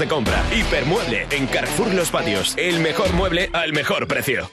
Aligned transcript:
de 0.00 0.08
compra. 0.08 0.42
Hipermueble 0.52 1.26
en 1.30 1.46
Carrefour 1.46 1.94
Los 1.94 2.10
Patios. 2.10 2.54
El 2.56 2.80
mejor 2.80 3.12
mueble 3.12 3.50
al 3.52 3.72
mejor 3.72 4.08
precio. 4.08 4.50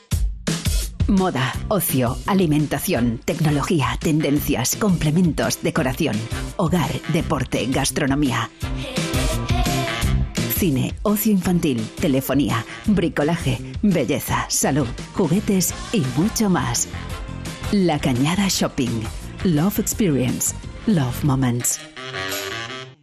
Moda, 1.08 1.54
ocio, 1.70 2.18
alimentación, 2.28 3.20
tecnología, 3.24 3.98
tendencias, 4.00 4.76
complementos, 4.76 5.64
decoración, 5.64 6.16
hogar, 6.58 6.92
deporte, 7.14 7.66
gastronomía. 7.68 8.52
Cine, 10.58 10.94
ocio 11.04 11.32
infantil, 11.32 11.88
telefonía, 12.02 12.66
bricolaje, 12.86 13.58
belleza, 13.82 14.46
salud, 14.50 14.88
juguetes 15.14 15.74
y 15.94 16.02
mucho 16.18 16.50
más. 16.50 16.90
La 17.72 18.00
Cañada 18.00 18.48
Shopping. 18.50 19.02
Love 19.46 19.80
Experience. 19.80 20.54
Love 20.88 21.24
Moments. 21.24 21.80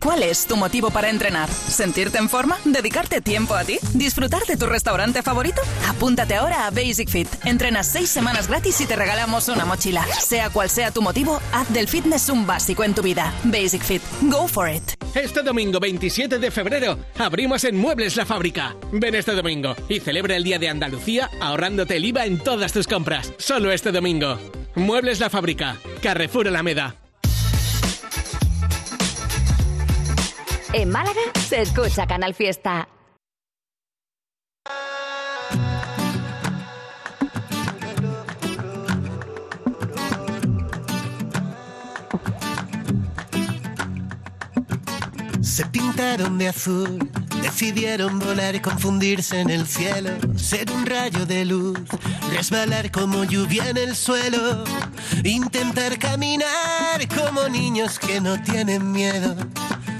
¿Cuál 0.04 0.22
es 0.22 0.46
tu 0.46 0.58
motivo 0.58 0.90
para 0.90 1.08
entrenar? 1.08 1.48
¿Sentirte 1.48 2.18
en 2.18 2.28
forma? 2.28 2.58
¿Dedicarte 2.66 3.22
tiempo 3.22 3.54
a 3.54 3.64
ti? 3.64 3.78
¿Disfrutar 3.94 4.44
de 4.44 4.58
tu 4.58 4.66
restaurante 4.66 5.22
favorito? 5.22 5.62
Apúntate 5.88 6.34
ahora 6.34 6.66
a 6.66 6.70
Basic 6.70 7.08
Fit. 7.08 7.26
Entrenas 7.46 7.86
seis 7.86 8.10
semanas 8.10 8.46
gratis 8.46 8.78
y 8.82 8.86
te 8.86 8.96
regalamos 8.96 9.48
una 9.48 9.64
mochila. 9.64 10.04
Sea 10.04 10.50
cual 10.50 10.68
sea 10.68 10.90
tu 10.90 11.00
motivo, 11.00 11.40
haz 11.52 11.72
del 11.72 11.88
fitness 11.88 12.28
un 12.28 12.46
básico 12.46 12.84
en 12.84 12.94
tu 12.94 13.00
vida. 13.00 13.32
Basic 13.44 13.80
Fit. 13.80 14.02
Go 14.20 14.46
for 14.46 14.68
it. 14.68 14.82
Este 15.14 15.42
domingo 15.42 15.80
27 15.80 16.38
de 16.38 16.50
febrero 16.50 16.98
abrimos 17.16 17.64
en 17.64 17.74
Muebles 17.78 18.16
la 18.16 18.26
Fábrica. 18.26 18.76
Ven 18.92 19.14
este 19.14 19.32
domingo 19.32 19.74
y 19.88 20.00
celebra 20.00 20.36
el 20.36 20.44
Día 20.44 20.58
de 20.58 20.68
Andalucía 20.68 21.30
ahorrándote 21.40 21.96
el 21.96 22.04
IVA 22.04 22.26
en 22.26 22.38
todas 22.40 22.74
tus 22.74 22.86
compras. 22.86 23.32
Solo 23.38 23.72
este 23.72 23.90
domingo. 23.90 24.38
Muebles 24.74 25.18
la 25.18 25.30
Fábrica. 25.30 25.78
Carrefour 26.02 26.48
Alameda. 26.48 26.94
En 30.76 30.90
Málaga 30.90 31.20
se 31.48 31.62
escucha 31.62 32.04
Canal 32.04 32.34
Fiesta. 32.34 32.88
Se 45.40 45.64
pintaron 45.66 46.38
de 46.38 46.48
azul, 46.48 47.08
decidieron 47.40 48.18
volar 48.18 48.56
y 48.56 48.60
confundirse 48.60 49.38
en 49.38 49.50
el 49.50 49.68
cielo, 49.68 50.10
ser 50.34 50.68
un 50.72 50.86
rayo 50.86 51.24
de 51.24 51.44
luz, 51.44 51.78
resbalar 52.32 52.90
como 52.90 53.22
lluvia 53.22 53.68
en 53.68 53.76
el 53.76 53.94
suelo, 53.94 54.64
intentar 55.22 56.00
caminar 56.00 57.06
como 57.16 57.48
niños 57.48 58.00
que 58.00 58.20
no 58.20 58.42
tienen 58.42 58.90
miedo 58.90 59.36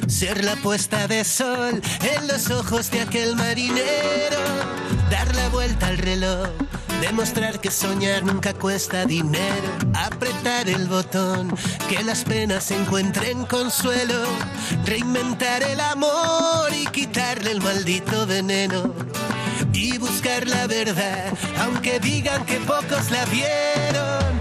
ser 0.08 0.44
la 0.44 0.56
puesta 0.56 1.06
de 1.08 1.24
sol 1.24 1.80
en 2.02 2.26
los 2.26 2.50
ojos 2.50 2.90
de 2.90 3.00
aquel 3.00 3.36
marinero, 3.36 4.38
dar 5.10 5.34
la 5.34 5.48
vuelta 5.48 5.88
al 5.88 5.98
reloj, 5.98 6.48
demostrar 7.00 7.60
que 7.60 7.70
soñar 7.70 8.24
nunca 8.24 8.54
cuesta 8.54 9.04
dinero, 9.04 9.68
apretar 9.94 10.68
el 10.68 10.86
botón, 10.88 11.54
que 11.88 12.02
las 12.02 12.24
penas 12.24 12.70
encuentren 12.70 13.44
consuelo, 13.46 14.24
reinventar 14.84 15.62
el 15.62 15.80
amor 15.80 16.72
y 16.72 16.86
quitarle 16.86 17.52
el 17.52 17.60
maldito 17.60 18.26
veneno. 18.26 18.94
Y 19.72 19.98
buscar 19.98 20.46
la 20.46 20.66
verdad, 20.66 21.32
aunque 21.60 21.98
digan 21.98 22.44
que 22.46 22.58
pocos 22.60 23.10
la 23.10 23.24
vieron, 23.26 24.40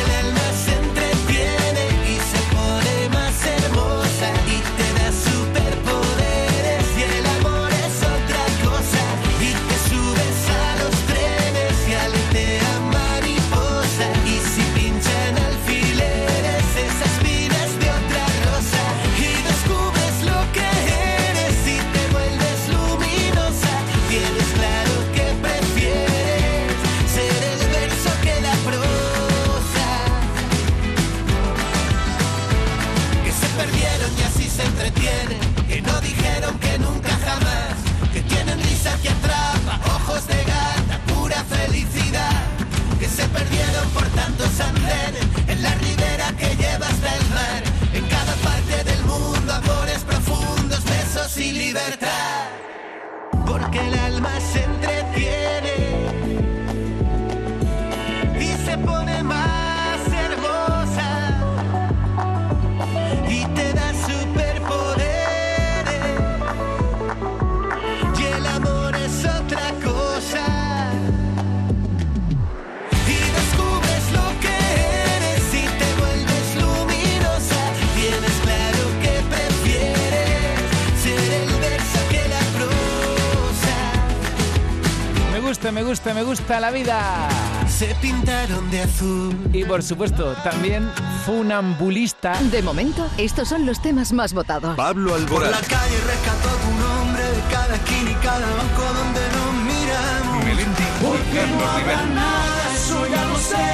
Me 85.71 85.83
gusta, 85.83 85.83
me 85.83 85.83
gusta, 85.83 86.13
me 86.13 86.23
gusta 86.23 86.59
la 86.59 86.71
vida. 86.71 87.29
se 87.69 87.95
pintaron 87.95 88.69
de 88.71 88.81
azul 88.81 89.33
Y 89.53 89.63
por 89.63 89.81
supuesto, 89.81 90.33
también 90.43 90.89
funambulista. 91.25 92.33
De 92.51 92.61
momento, 92.61 93.09
estos 93.17 93.47
son 93.47 93.65
los 93.65 93.81
temas 93.81 94.11
más 94.11 94.33
votados. 94.33 94.75
Pablo 94.75 95.11
por 95.11 95.19
Alborán. 95.21 95.51
la 95.51 95.61
calle 95.61 95.97
rescató 96.07 96.49
tu 96.63 96.71
nombre 96.77 97.23
de 97.23 97.41
cada 97.51 97.75
esquina 97.75 98.11
y 98.11 98.15
cada 98.15 98.47
banco 98.47 98.83
donde 98.99 99.21
nos 99.37 99.53
miramos 99.71 100.45
Melendi 100.45 100.83
y 100.83 101.35
Carlos 101.35 101.75
Rivera. 101.77 102.05
nada, 102.15 102.73
eso 102.75 103.07
ya 103.07 103.25
lo 103.27 103.37
sé, 103.37 103.67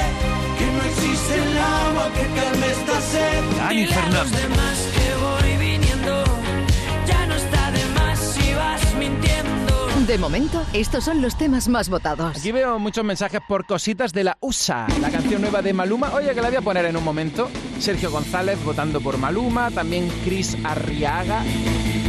que 0.58 0.66
no 0.66 0.82
existe 0.84 1.34
el 1.34 1.58
agua 1.58 2.10
que 2.14 2.40
calme 2.40 2.66
esta 2.70 3.00
sed. 3.00 3.44
Dani 3.56 3.86
Fernández. 3.86 4.42
demás 4.42 4.78
que 4.94 5.14
voy 5.24 5.56
viniendo. 5.68 6.24
Ya 7.06 7.26
no 7.26 7.34
está 7.34 7.70
de 7.72 7.84
más 7.98 8.18
si 8.18 8.54
vas 8.54 8.94
mintiendo. 8.94 9.37
De 10.08 10.16
momento, 10.16 10.64
estos 10.72 11.04
son 11.04 11.20
los 11.20 11.36
temas 11.36 11.68
más 11.68 11.90
votados. 11.90 12.34
Aquí 12.34 12.50
veo 12.50 12.78
muchos 12.78 13.04
mensajes 13.04 13.42
por 13.46 13.66
cositas 13.66 14.14
de 14.14 14.24
la 14.24 14.38
USA, 14.40 14.86
la 15.02 15.10
canción 15.10 15.42
nueva 15.42 15.60
de 15.60 15.74
Maluma. 15.74 16.14
Oye, 16.14 16.34
que 16.34 16.40
la 16.40 16.48
voy 16.48 16.56
a 16.56 16.62
poner 16.62 16.86
en 16.86 16.96
un 16.96 17.04
momento. 17.04 17.50
Sergio 17.78 18.10
González 18.10 18.58
votando 18.64 19.02
por 19.02 19.18
Maluma, 19.18 19.70
también 19.70 20.10
Chris 20.24 20.56
Arriaga. 20.64 21.42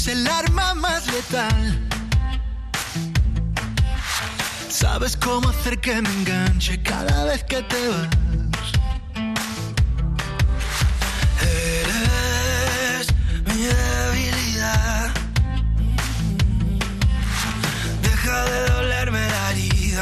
el 0.06 0.26
arma 0.26 0.74
más 0.74 1.06
letal. 1.12 1.88
Sabes 4.68 5.16
cómo 5.16 5.48
hacer 5.48 5.78
que 5.80 6.00
me 6.02 6.08
enganche 6.08 6.82
cada 6.82 7.24
vez 7.24 7.44
que 7.44 7.62
te 7.62 7.88
vas. 7.88 8.41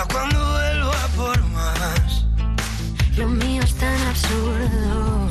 Cuando 0.08 0.38
vuelva 0.38 1.08
por 1.16 1.42
más. 1.48 2.24
Lo 3.16 3.28
mío 3.28 3.62
es 3.62 3.74
tan 3.74 4.00
absurdo. 4.08 5.28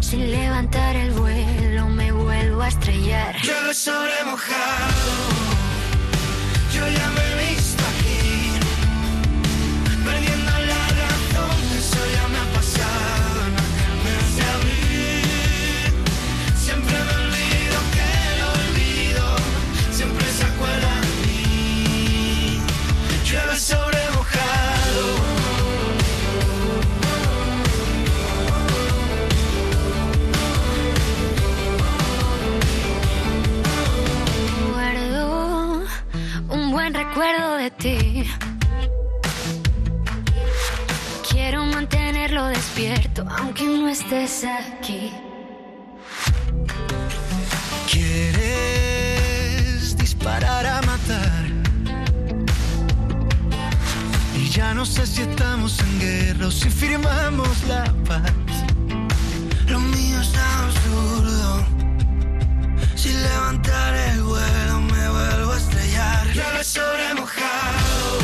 Sin 0.00 0.30
levantar 0.30 0.96
el 0.96 1.12
vuelo 1.12 1.86
me 1.88 2.12
vuelvo 2.12 2.62
a 2.62 2.68
estrellar. 2.68 3.36
Llueve 3.42 3.74
sobre 3.74 4.24
mojado. 4.24 5.41
De 37.62 37.70
ti. 37.70 38.24
Quiero 41.30 41.64
mantenerlo 41.66 42.46
despierto 42.46 43.24
aunque 43.38 43.64
no 43.64 43.88
estés 43.88 44.44
aquí. 44.44 45.12
Quieres 47.92 49.96
disparar 49.96 50.66
a 50.66 50.82
matar. 50.82 51.44
Y 54.34 54.48
ya 54.48 54.74
no 54.74 54.84
sé 54.84 55.06
si 55.06 55.22
estamos 55.22 55.78
en 55.78 56.00
guerra 56.00 56.48
o 56.48 56.50
si 56.50 56.68
firmamos 56.68 57.62
la 57.68 57.84
paz. 58.08 58.32
Lo 59.68 59.78
mío 59.78 60.20
es 60.20 60.32
absurdo. 60.36 61.64
Si 62.96 63.12
levantar 63.12 63.94
el 63.94 64.21
sobre 66.64 67.14
mojado. 67.14 68.18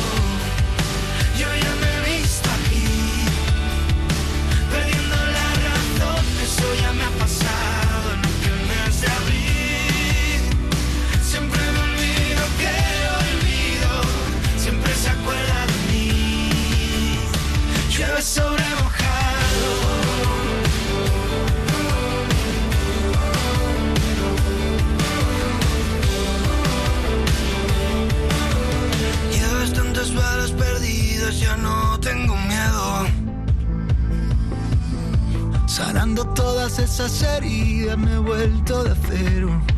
Yo 1.36 1.46
ya 1.46 1.74
me 1.80 1.88
he 1.90 2.18
visto 2.18 2.48
aquí. 2.48 2.86
Perdiendo 4.70 5.16
la 5.16 5.48
razón, 5.66 6.24
eso 6.44 6.66
ya 6.80 6.92
me 6.92 7.02
ha 7.02 7.10
pasado 7.18 8.06
en 8.14 8.20
aquel 8.30 8.58
mes 8.70 9.00
de 9.00 9.08
abril. 9.08 10.40
Siempre 11.20 11.60
me 11.72 11.80
olvido 11.80 12.42
que 12.60 12.74
olvido, 13.18 13.90
siempre 14.56 14.94
se 14.94 15.08
acuerda 15.08 15.66
de 15.66 15.78
mí. 15.92 17.18
Llueve 17.90 18.22
sobre 18.22 18.64
todas 36.88 37.12
esas 37.12 37.22
heridas 37.36 37.98
me 37.98 38.14
he 38.14 38.18
vuelto 38.18 38.84
de 38.84 38.94
cero. 39.08 39.77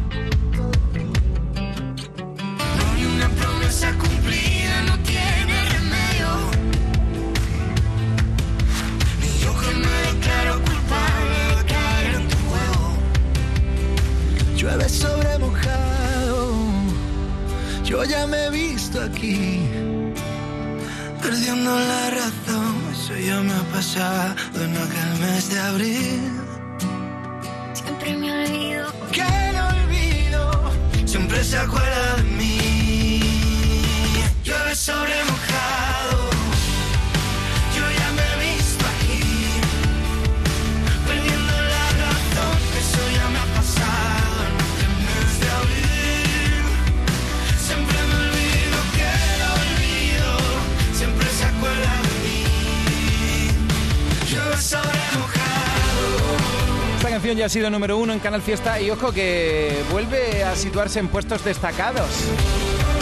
Sido 57.51 57.69
número 57.69 57.99
uno 57.99 58.13
en 58.13 58.21
Canal 58.21 58.43
Fiesta 58.43 58.81
y 58.81 58.91
ojo 58.93 59.11
que 59.11 59.83
vuelve 59.91 60.45
a 60.45 60.55
situarse 60.55 61.01
en 61.01 61.09
puestos 61.09 61.45
destacados. 61.45 62.09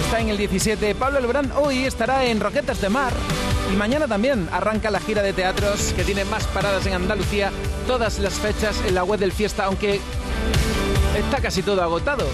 Está 0.00 0.20
en 0.20 0.30
el 0.30 0.38
17. 0.38 0.94
Pablo 0.94 1.20
Lebrán 1.20 1.52
hoy 1.54 1.84
estará 1.84 2.24
en 2.24 2.40
Roquetas 2.40 2.80
de 2.80 2.88
Mar. 2.88 3.12
Y 3.70 3.76
mañana 3.76 4.08
también 4.08 4.48
arranca 4.50 4.90
la 4.90 5.00
gira 5.00 5.22
de 5.22 5.34
teatros 5.34 5.92
que 5.92 6.02
tiene 6.02 6.24
más 6.24 6.46
paradas 6.46 6.86
en 6.86 6.94
Andalucía. 6.94 7.52
Todas 7.86 8.20
las 8.20 8.34
fechas 8.34 8.80
en 8.86 8.94
la 8.94 9.04
web 9.04 9.20
del 9.20 9.32
Fiesta, 9.32 9.66
aunque 9.66 10.00
está 11.14 11.42
casi 11.42 11.62
todo 11.62 11.82
agotado. 11.82 12.26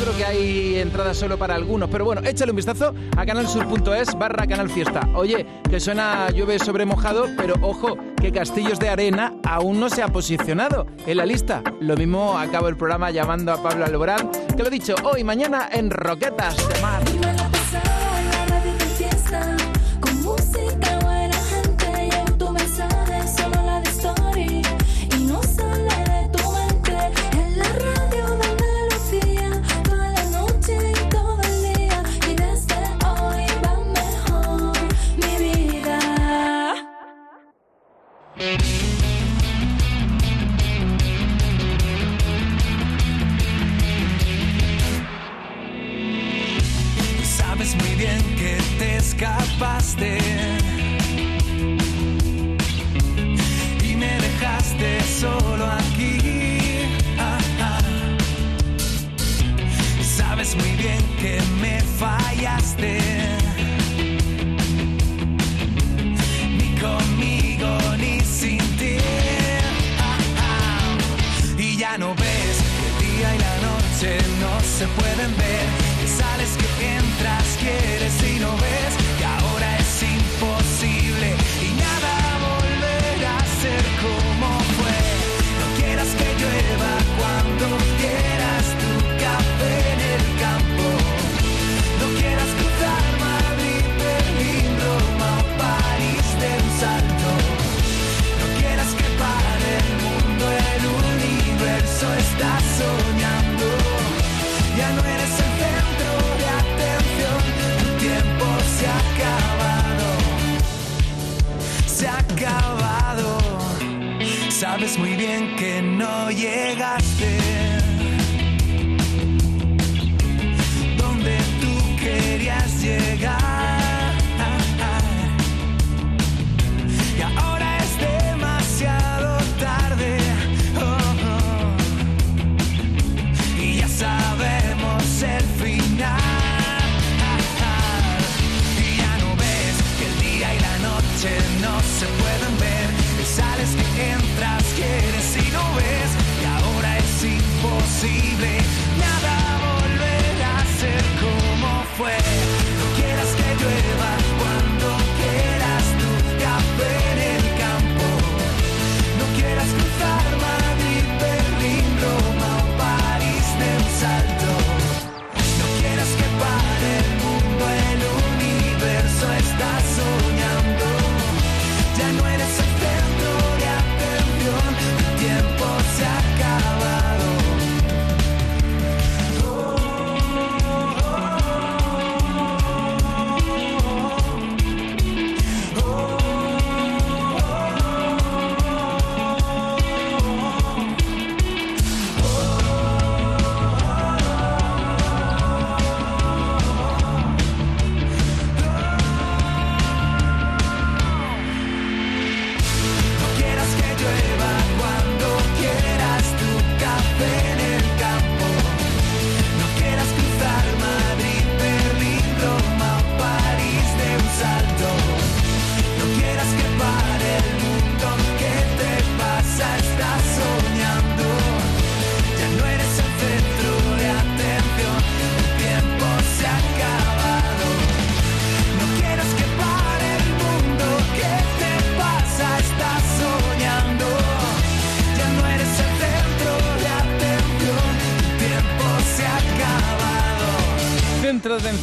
Creo 0.00 0.16
que 0.16 0.24
hay 0.24 0.78
entradas 0.78 1.18
solo 1.18 1.36
para 1.36 1.54
algunos. 1.54 1.90
Pero 1.90 2.06
bueno, 2.06 2.22
échale 2.24 2.52
un 2.52 2.56
vistazo 2.56 2.94
a 3.16 3.26
canalsur.es 3.26 4.14
barra 4.18 4.46
canal 4.46 4.70
fiesta. 4.70 5.06
Oye, 5.14 5.46
que 5.68 5.78
suena 5.78 6.30
llueve 6.30 6.58
sobre 6.58 6.86
mojado, 6.86 7.26
pero 7.36 7.54
ojo, 7.60 7.98
que 8.16 8.32
Castillos 8.32 8.78
de 8.78 8.88
Arena 8.88 9.34
aún 9.44 9.78
no 9.78 9.90
se 9.90 10.02
ha 10.02 10.08
posicionado 10.08 10.86
en 11.06 11.18
la 11.18 11.26
lista. 11.26 11.62
Lo 11.80 11.96
mismo 11.96 12.38
acabo 12.38 12.68
el 12.68 12.76
programa 12.76 13.10
llamando 13.10 13.52
a 13.52 13.62
Pablo 13.62 13.84
Alborán, 13.84 14.30
que 14.56 14.62
lo 14.62 14.68
he 14.68 14.70
dicho 14.70 14.94
hoy, 15.04 15.22
mañana 15.22 15.68
en 15.70 15.90
Roquetas 15.90 16.56
de 16.56 16.80
Mar. 16.80 17.39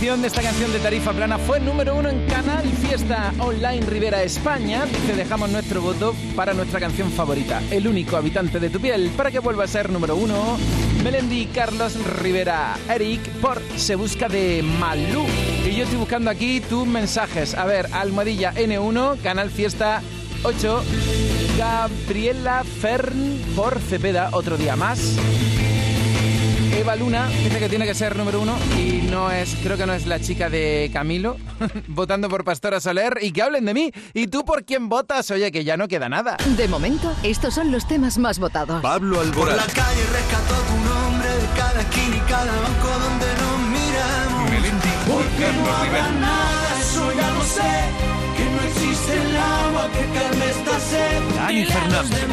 De 0.08 0.28
esta 0.28 0.42
canción 0.42 0.72
de 0.72 0.80
Tarifa 0.80 1.12
Plana 1.12 1.38
fue 1.38 1.60
número 1.60 1.94
uno 1.94 2.08
en 2.08 2.26
Canal 2.28 2.66
Fiesta 2.66 3.34
Online 3.40 3.86
Rivera 3.86 4.24
España. 4.24 4.86
Dice, 4.86 5.18
dejamos 5.18 5.50
nuestro 5.50 5.82
voto 5.82 6.16
para 6.34 6.54
nuestra 6.54 6.80
canción 6.80 7.12
favorita, 7.12 7.62
El 7.72 7.90
único 7.90 8.16
habitante 8.16 8.62
de 8.62 8.70
tu 8.70 8.80
piel, 8.80 9.12
para 9.18 9.32
que 9.32 9.40
vuelva 9.40 9.66
a 9.66 9.68
ser 9.68 9.92
número 9.92 10.16
uno. 10.16 10.58
Melendi 11.04 11.48
Carlos 11.48 11.94
Rivera 12.22 12.78
Eric 12.90 13.22
por 13.42 13.62
Se 13.76 13.96
Busca 13.96 14.30
de 14.30 14.64
Malú. 14.80 15.26
Y 15.70 15.76
yo 15.76 15.84
estoy 15.84 16.00
buscando 16.00 16.32
aquí 16.32 16.62
tus 16.62 16.88
mensajes. 16.88 17.54
A 17.54 17.66
ver, 17.66 17.88
Almohadilla 17.92 18.54
N1, 18.54 19.22
Canal 19.22 19.50
Fiesta 19.50 20.02
8. 20.44 20.84
Gabriela 21.58 22.64
Fern 22.64 23.42
por 23.58 23.78
Cepeda, 23.80 24.30
otro 24.32 24.56
día 24.56 24.78
más. 24.78 25.18
Eva 26.78 26.96
Luna 26.96 27.28
dice 27.28 27.58
que 27.60 27.70
tiene 27.70 27.86
que 27.86 27.96
ser 27.96 28.16
número 28.16 28.40
uno 28.40 28.56
y 28.78 29.02
no 29.10 29.32
es, 29.32 29.56
creo 29.64 29.78
que 29.78 29.86
no 29.88 29.94
es 29.94 30.06
la 30.06 30.20
chica 30.20 30.50
de 30.50 30.90
Camilo, 30.94 31.38
votando 31.88 32.30
por 32.30 32.44
Pastora 32.44 32.80
Soler 32.80 33.18
y 33.22 33.32
que 33.32 33.42
hablen 33.42 33.66
de 33.66 33.74
mí. 33.74 33.92
¿Y 34.14 34.28
tú 34.28 34.46
por 34.46 34.64
quién 34.64 34.88
votas? 34.88 35.30
Oye, 35.32 35.52
que 35.52 35.64
ya 35.64 35.76
no 35.76 35.88
queda 35.88 36.08
nada. 36.08 36.38
De 36.56 36.68
momento, 36.68 37.12
estos 37.24 37.56
son 37.56 37.72
los 37.72 37.88
temas 37.88 38.18
más 38.20 38.38
votados. 38.40 38.82
Pablo 38.82 39.18
Por 39.18 39.26
Alborán. 39.26 39.58
la 39.58 39.66
calle 39.66 40.04
rescató 40.14 40.54
tu 40.70 40.78
nombre 40.88 41.30
de 41.30 41.48
cada 41.58 41.82
esquina 41.82 42.16
y 42.16 42.20
cada 42.30 42.46
banco 42.46 42.88
donde 42.88 43.26
nos 43.42 43.60
miramos. 43.70 44.52
Melendi 44.52 44.88
Carlos 45.40 45.82
Rivera. 45.84 46.12
nada, 46.12 46.80
eso 46.80 47.12
ya 47.14 47.32
lo 47.32 47.44
sé. 47.44 47.74
Que 48.38 48.46
no 48.46 48.62
existe 48.70 49.14
el 49.14 49.36
agua 49.38 49.90
que 49.94 50.20
calme 50.20 50.46
esta 50.52 50.80
sed. 50.80 51.22
Dani 51.36 51.66
Fernández. 51.66 52.28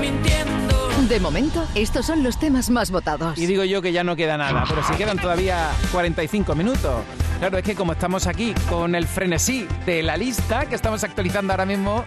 Mintiendo. 0.00 0.90
De 1.08 1.20
momento, 1.20 1.66
estos 1.74 2.06
son 2.06 2.22
los 2.22 2.38
temas 2.38 2.70
más 2.70 2.90
votados. 2.90 3.36
Y 3.38 3.46
digo 3.46 3.64
yo 3.64 3.82
que 3.82 3.92
ya 3.92 4.04
no 4.04 4.16
queda 4.16 4.36
nada, 4.36 4.64
pero 4.68 4.82
si 4.84 4.94
quedan 4.94 5.18
todavía 5.18 5.70
45 5.92 6.54
minutos. 6.54 7.02
Claro, 7.38 7.58
es 7.58 7.64
que 7.64 7.74
como 7.74 7.92
estamos 7.92 8.26
aquí 8.26 8.54
con 8.68 8.94
el 8.94 9.06
frenesí 9.06 9.66
de 9.86 10.02
la 10.02 10.16
lista 10.16 10.66
que 10.66 10.74
estamos 10.74 11.02
actualizando 11.04 11.52
ahora 11.52 11.64
mismo 11.64 12.04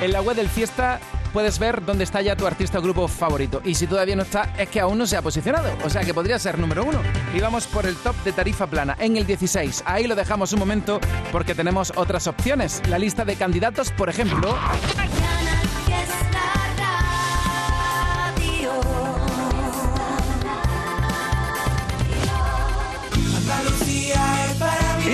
en 0.00 0.12
la 0.12 0.22
web 0.22 0.36
del 0.36 0.48
Fiesta, 0.48 1.00
puedes 1.32 1.58
ver 1.58 1.84
dónde 1.84 2.04
está 2.04 2.22
ya 2.22 2.36
tu 2.36 2.46
artista 2.46 2.78
o 2.78 2.82
grupo 2.82 3.08
favorito. 3.08 3.60
Y 3.64 3.74
si 3.74 3.86
todavía 3.86 4.16
no 4.16 4.22
está, 4.22 4.54
es 4.56 4.68
que 4.68 4.80
aún 4.80 4.96
no 4.96 5.06
se 5.06 5.16
ha 5.16 5.22
posicionado. 5.22 5.70
O 5.84 5.90
sea 5.90 6.02
que 6.02 6.14
podría 6.14 6.38
ser 6.38 6.58
número 6.58 6.84
uno. 6.84 7.00
Y 7.34 7.40
vamos 7.40 7.66
por 7.66 7.84
el 7.84 7.96
top 7.96 8.14
de 8.24 8.32
tarifa 8.32 8.66
plana 8.68 8.96
en 9.00 9.16
el 9.16 9.26
16. 9.26 9.82
Ahí 9.86 10.06
lo 10.06 10.14
dejamos 10.14 10.52
un 10.52 10.60
momento 10.60 11.00
porque 11.32 11.54
tenemos 11.54 11.92
otras 11.96 12.26
opciones. 12.26 12.80
La 12.88 12.98
lista 12.98 13.24
de 13.24 13.36
candidatos, 13.36 13.90
por 13.90 14.08
ejemplo, 14.08 14.56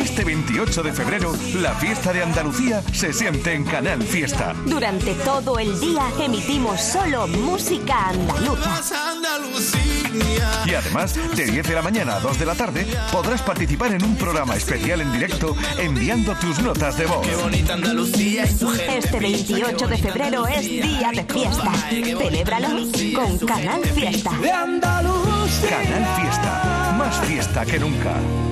Este 0.03 0.25
28 0.25 0.83
de 0.83 0.93
febrero, 0.93 1.33
la 1.55 1.75
fiesta 1.75 2.13
de 2.13 2.25
Andalucía 2.25 2.83
se 2.93 3.13
siente 3.13 3.53
en 3.53 3.63
Canal 3.63 4.03
Fiesta. 4.03 4.53
Durante 4.67 5.15
todo 5.15 5.61
el 5.61 5.79
día 5.79 6.03
emitimos 6.19 6.81
solo 6.81 7.29
música 7.29 8.09
andaluza. 8.09 8.83
Y 10.67 10.75
además, 10.75 11.15
de 11.37 11.47
10 11.47 11.69
de 11.69 11.75
la 11.75 11.83
mañana 11.83 12.17
a 12.17 12.21
2 12.21 12.37
de 12.37 12.47
la 12.47 12.57
tarde, 12.57 12.85
podrás 13.13 13.43
participar 13.43 13.93
en 13.93 14.03
un 14.03 14.17
programa 14.17 14.57
especial 14.57 15.01
en 15.03 15.13
directo 15.13 15.57
enviando 15.79 16.35
tus 16.35 16.59
notas 16.59 16.99
de 16.99 17.07
voz. 17.07 17.25
Este 18.89 19.21
28 19.21 19.87
de 19.87 19.99
febrero 19.99 20.49
es 20.49 20.63
día 20.63 21.13
de 21.15 21.25
fiesta. 21.33 21.73
Celébralo 21.89 22.69
con 23.15 23.39
Canal 23.47 23.85
Fiesta. 23.85 24.31
Canal 25.71 26.17
Fiesta, 26.17 26.95
más 26.99 27.21
fiesta 27.25 27.65
que 27.65 27.79
nunca. 27.79 28.52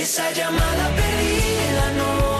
esa 0.00 0.30
llamada 0.30 0.94
perdida 0.94 1.90
no 1.92 2.35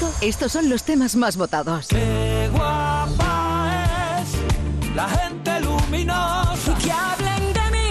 momento, 0.00 0.18
estos 0.20 0.52
son 0.52 0.68
los 0.68 0.82
temas 0.82 1.16
más 1.16 1.36
votados. 1.36 1.88
Qué 1.88 2.50
guapa 2.52 4.20
es 4.22 4.94
la 4.94 5.08
gente 5.08 5.60
luminosa. 5.60 6.76
Que 6.82 6.92
hablen 6.92 7.52
de 7.52 7.70
mí, 7.72 7.90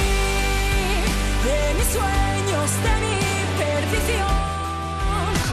de 1.46 1.74
mis 1.76 1.88
sueños, 1.88 2.72
de 2.86 2.94
mi 3.02 3.18
perdición. 3.58 4.38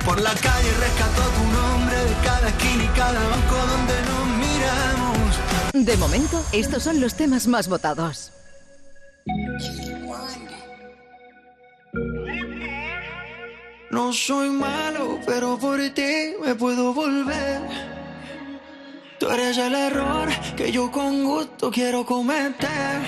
Por 0.05 0.21
la 0.21 0.35
calle 0.35 0.71
rescató 0.81 1.23
tu 1.23 1.45
nombre 1.53 1.97
de 1.97 2.15
cada 2.25 2.49
esquina 2.49 2.85
y 2.85 2.89
cada 2.89 3.29
banco 3.29 3.57
donde 3.57 3.95
nos 4.03 4.27
miramos. 4.39 5.87
De 5.87 5.97
momento, 5.97 6.45
estos 6.53 6.83
son 6.83 7.01
los 7.01 7.15
temas 7.15 7.47
más 7.47 7.69
votados. 7.69 8.33
No 13.93 14.11
soy 14.11 14.49
malo, 14.49 15.21
pero 15.27 15.59
por 15.59 15.79
ti 15.91 16.33
me 16.43 16.55
puedo 16.55 16.95
volver. 16.95 17.61
Tú 19.19 19.29
eres 19.29 19.59
el 19.59 19.75
error 19.75 20.31
que 20.57 20.73
yo 20.73 20.91
con 20.91 21.23
gusto 21.23 21.71
quiero 21.71 22.07
cometer. 22.07 23.03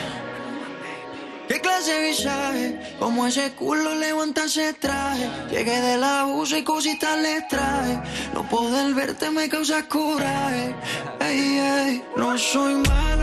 ¿Qué 1.48 1.58
clase 1.58 1.90
de 1.90 2.08
visaje? 2.08 2.96
Como 2.98 3.26
ese 3.26 3.52
culo 3.52 3.94
levanta 3.94 4.44
ese 4.44 4.74
traje. 4.74 5.26
Llegué 5.50 5.80
del 5.80 6.04
abuso 6.04 6.54
y 6.58 6.62
cositas 6.62 7.18
le 7.18 7.40
traje. 7.48 7.98
No 8.34 8.46
poder 8.46 8.92
verte 8.92 9.30
me 9.30 9.48
causa 9.48 9.88
coraje. 9.88 10.74
Ey, 11.20 11.58
ey, 11.60 12.02
no 12.14 12.36
soy 12.36 12.74
malo, 12.74 13.13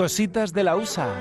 Cositas 0.00 0.54
de 0.54 0.64
la 0.64 0.76
USA. 0.76 1.12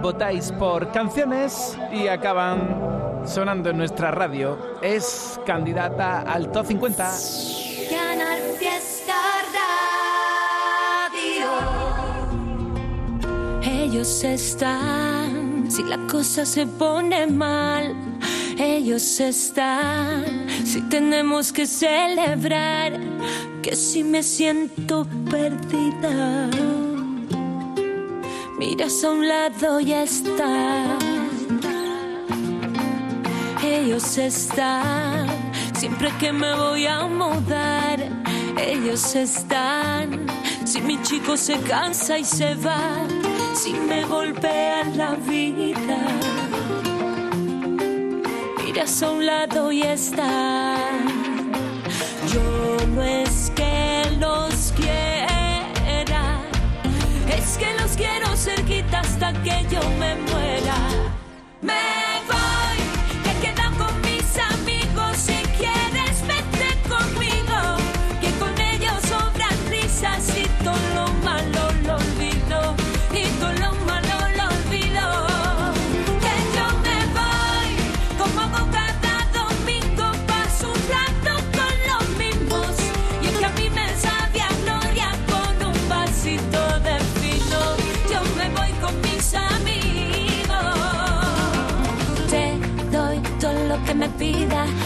Votáis 0.00 0.50
por 0.52 0.90
canciones 0.92 1.76
y 1.92 2.08
acaban 2.08 3.20
sonando 3.26 3.68
en 3.68 3.76
nuestra 3.76 4.12
radio. 4.12 4.56
Es 4.80 5.38
candidata 5.44 6.22
al 6.22 6.50
top 6.50 6.64
50. 6.68 7.10
Canal 7.90 8.40
Fiesta 8.58 9.12
Radio. 11.12 11.50
Ellos 13.62 14.24
están, 14.24 15.70
si 15.70 15.82
la 15.82 15.98
cosa 16.06 16.46
se 16.46 16.66
pone 16.66 17.26
mal, 17.26 17.94
ellos 18.58 19.20
están, 19.20 20.46
si 20.64 20.80
tenemos 20.88 21.52
que 21.52 21.66
celebrar 21.66 23.09
que 23.62 23.76
si 23.76 24.02
me 24.02 24.22
siento 24.22 25.06
perdida, 25.30 26.48
miras 28.58 29.04
a 29.04 29.10
un 29.10 29.28
lado 29.28 29.80
y 29.80 29.92
están, 29.92 30.98
ellos 33.62 34.16
están, 34.16 35.26
siempre 35.78 36.10
que 36.18 36.32
me 36.32 36.54
voy 36.54 36.86
a 36.86 37.06
mudar, 37.06 38.00
ellos 38.56 39.14
están, 39.14 40.26
si 40.64 40.80
mi 40.80 41.00
chico 41.02 41.36
se 41.36 41.58
cansa 41.60 42.18
y 42.18 42.24
se 42.24 42.54
va, 42.54 43.06
si 43.52 43.72
me 43.74 44.04
golpea 44.04 44.84
la 44.96 45.16
vida, 45.16 45.98
miras 48.64 49.02
a 49.02 49.10
un 49.10 49.26
lado 49.26 49.70
y 49.70 49.82
están 49.82 50.69
no 52.94 53.02
es 53.02 53.52
que 53.54 54.10
los 54.18 54.72
quiera, 54.72 56.40
es 57.28 57.56
que 57.58 57.72
los 57.80 57.92
quiero 57.92 58.36
cerquita 58.36 59.00
hasta 59.00 59.32
que 59.42 59.66
yo 59.70 59.80
me 59.98 60.16
muera. 60.16 60.76
Me 61.62 62.09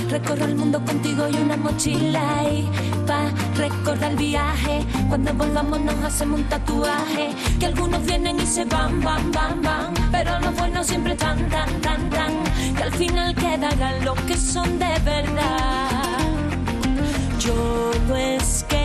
Recorro 0.09 0.45
el 0.45 0.55
mundo 0.55 0.83
contigo 0.85 1.29
y 1.29 1.37
una 1.37 1.57
mochila 1.57 2.45
y 2.45 2.69
pa 3.07 3.31
recordar 3.57 4.13
el 4.13 4.17
viaje. 4.17 4.85
Cuando 5.09 5.35
volvamos 5.35 5.81
nos 5.81 6.05
hacemos 6.05 6.41
un 6.41 6.49
tatuaje. 6.49 7.31
Que 7.59 7.67
algunos 7.67 8.05
vienen 8.07 8.39
y 8.39 8.47
se 8.47 8.65
van, 8.65 9.01
van, 9.03 9.33
van, 9.33 9.61
van. 9.61 9.95
Pero 10.13 10.39
los 10.41 10.55
buenos 10.55 10.87
siempre 10.87 11.15
tan, 11.17 11.39
tan, 11.51 11.69
tan, 11.81 12.11
tan. 12.11 12.33
Que 12.77 12.83
al 12.85 12.93
final 12.93 13.35
quedarán 13.35 14.05
los 14.05 14.19
que 14.21 14.37
son 14.37 14.79
de 14.79 14.99
verdad. 15.05 15.91
Yo 17.41 17.91
no 18.09 18.17
es 18.17 18.65
que 18.69 18.84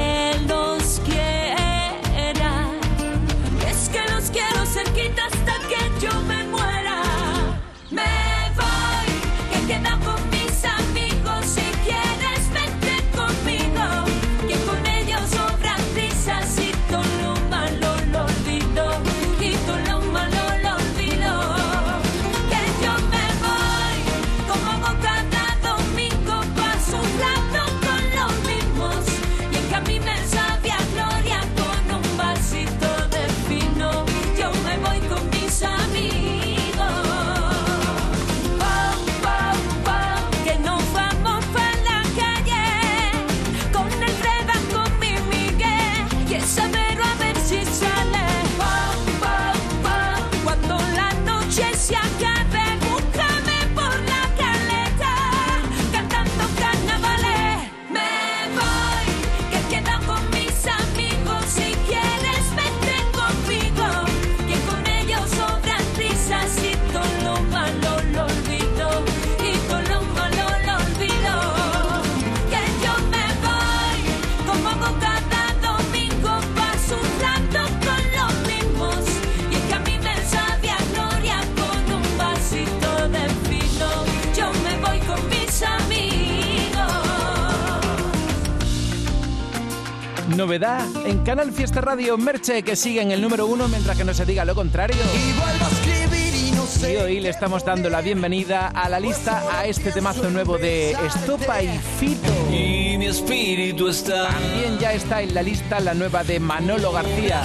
Novedad 90.39 90.88
en 91.06 91.21
Canal 91.25 91.52
Fiesta 91.52 91.82
Radio 91.82 92.17
Merche 92.17 92.63
que 92.63 92.78
sigue 92.78 93.02
en 93.02 93.12
el 93.12 93.21
número 93.21 93.45
uno 93.45 93.67
mientras 93.67 93.97
que 93.97 94.06
no 94.06 94.13
se 94.13 94.25
diga 94.25 94.45
lo 94.45 94.56
contrario. 94.56 94.95
Y 95.13 95.34
vuelvo 95.34 95.65
a 95.65 95.67
escribir 95.67 96.34
y 96.34 96.52
nos 96.52 96.82
le.. 96.82 96.93
Y 96.93 96.95
hoy 96.95 97.19
le 97.19 97.28
estamos 97.28 97.65
dando 97.65 97.89
la 97.89 97.99
bienvenida 97.99 98.69
a 98.69 98.88
la 98.88 99.02
lista 99.02 99.43
a 99.52 99.65
este 99.65 99.91
temazo 99.91 100.30
nuevo 100.30 100.58
de 100.58 100.91
Estopa 100.91 101.62
y 101.62 101.78
Fito. 101.99 102.32
Y 102.49 102.97
mi 102.97 103.08
espíritu 103.08 103.89
está. 103.89 104.30
También 104.30 104.80
ya 104.80 104.93
está 104.93 105.21
en 105.21 105.34
la 105.34 105.41
lista 105.41 105.82
la 105.82 105.93
nueva 105.93 106.23
de 106.23 106.39
Manolo 106.39 106.93
García. 106.93 107.43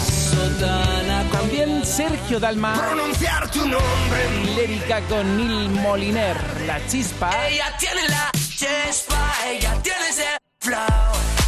También 1.32 1.84
Sergio 1.84 2.38
Dalma. 2.38 2.74
Pronunciar 2.74 3.50
tu 3.50 3.58
nombre. 3.58 4.54
Lérica 4.54 5.00
con 5.08 5.36
Nil 5.36 5.68
Moliner. 5.68 6.36
La 6.64 6.78
chispa. 6.86 7.48
Ella 7.48 7.76
tiene 7.76 8.08
la 8.08 8.30
chispa, 8.32 9.34
ella 9.50 9.76
tiene 9.82 10.08
ese 10.10 10.26
flow. 10.60 11.43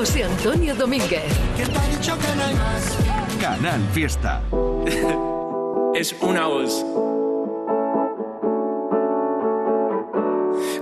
José 0.00 0.24
Antonio 0.24 0.74
Domínguez. 0.74 1.30
Canal 3.38 3.80
Fiesta. 3.92 4.40
es 5.94 6.16
una 6.22 6.46
voz. 6.46 6.86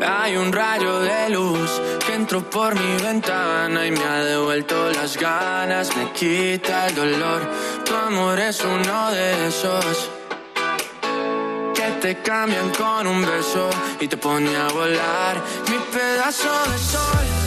Hay 0.06 0.36
un 0.36 0.52
rayo 0.52 1.00
de 1.00 1.30
luz 1.30 1.82
que 2.06 2.14
entró 2.14 2.48
por 2.48 2.76
mi 2.76 3.02
ventana 3.02 3.84
y 3.84 3.90
me 3.90 4.04
ha 4.04 4.22
devuelto 4.22 4.88
las 4.92 5.16
ganas, 5.16 5.96
me 5.96 6.12
quita 6.12 6.86
el 6.86 6.94
dolor. 6.94 7.42
Tu 7.84 7.96
amor 7.96 8.38
es 8.38 8.62
uno 8.62 9.10
de 9.10 9.48
esos 9.48 10.10
que 11.74 11.90
te 12.00 12.22
cambian 12.22 12.70
con 12.70 13.08
un 13.08 13.22
beso 13.22 13.68
y 13.98 14.06
te 14.06 14.16
pone 14.16 14.56
a 14.56 14.68
volar. 14.68 15.42
Mi 15.68 15.78
pedazo 15.92 16.52
de 16.70 16.78
sol, 16.78 17.37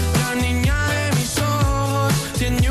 ojos, 2.43 2.70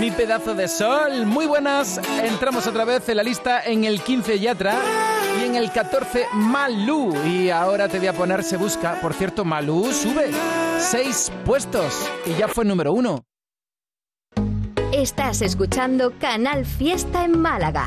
Mi 0.00 0.10
pedazo 0.12 0.54
de 0.54 0.68
sol. 0.68 1.26
Muy 1.26 1.46
buenas. 1.46 2.00
Entramos 2.22 2.66
otra 2.66 2.84
vez 2.84 3.08
en 3.08 3.16
la 3.16 3.22
lista 3.22 3.64
en 3.64 3.84
el 3.84 4.00
15 4.00 4.38
Yatra 4.38 4.76
y 5.40 5.44
en 5.44 5.56
el 5.56 5.72
14 5.72 6.26
Malú. 6.34 7.14
Y 7.26 7.50
ahora 7.50 7.88
te 7.88 7.98
voy 7.98 8.06
a 8.06 8.12
poner 8.12 8.44
Se 8.44 8.56
Busca. 8.56 9.00
Por 9.00 9.12
cierto, 9.14 9.44
Malú 9.44 9.92
sube 9.92 10.30
seis 10.78 11.32
puestos 11.44 12.08
y 12.26 12.34
ya 12.34 12.46
fue 12.46 12.64
número 12.64 12.92
uno. 12.92 13.24
Estás 14.92 15.42
escuchando 15.42 16.12
Canal 16.18 16.64
Fiesta 16.64 17.24
en 17.24 17.38
Málaga. 17.38 17.86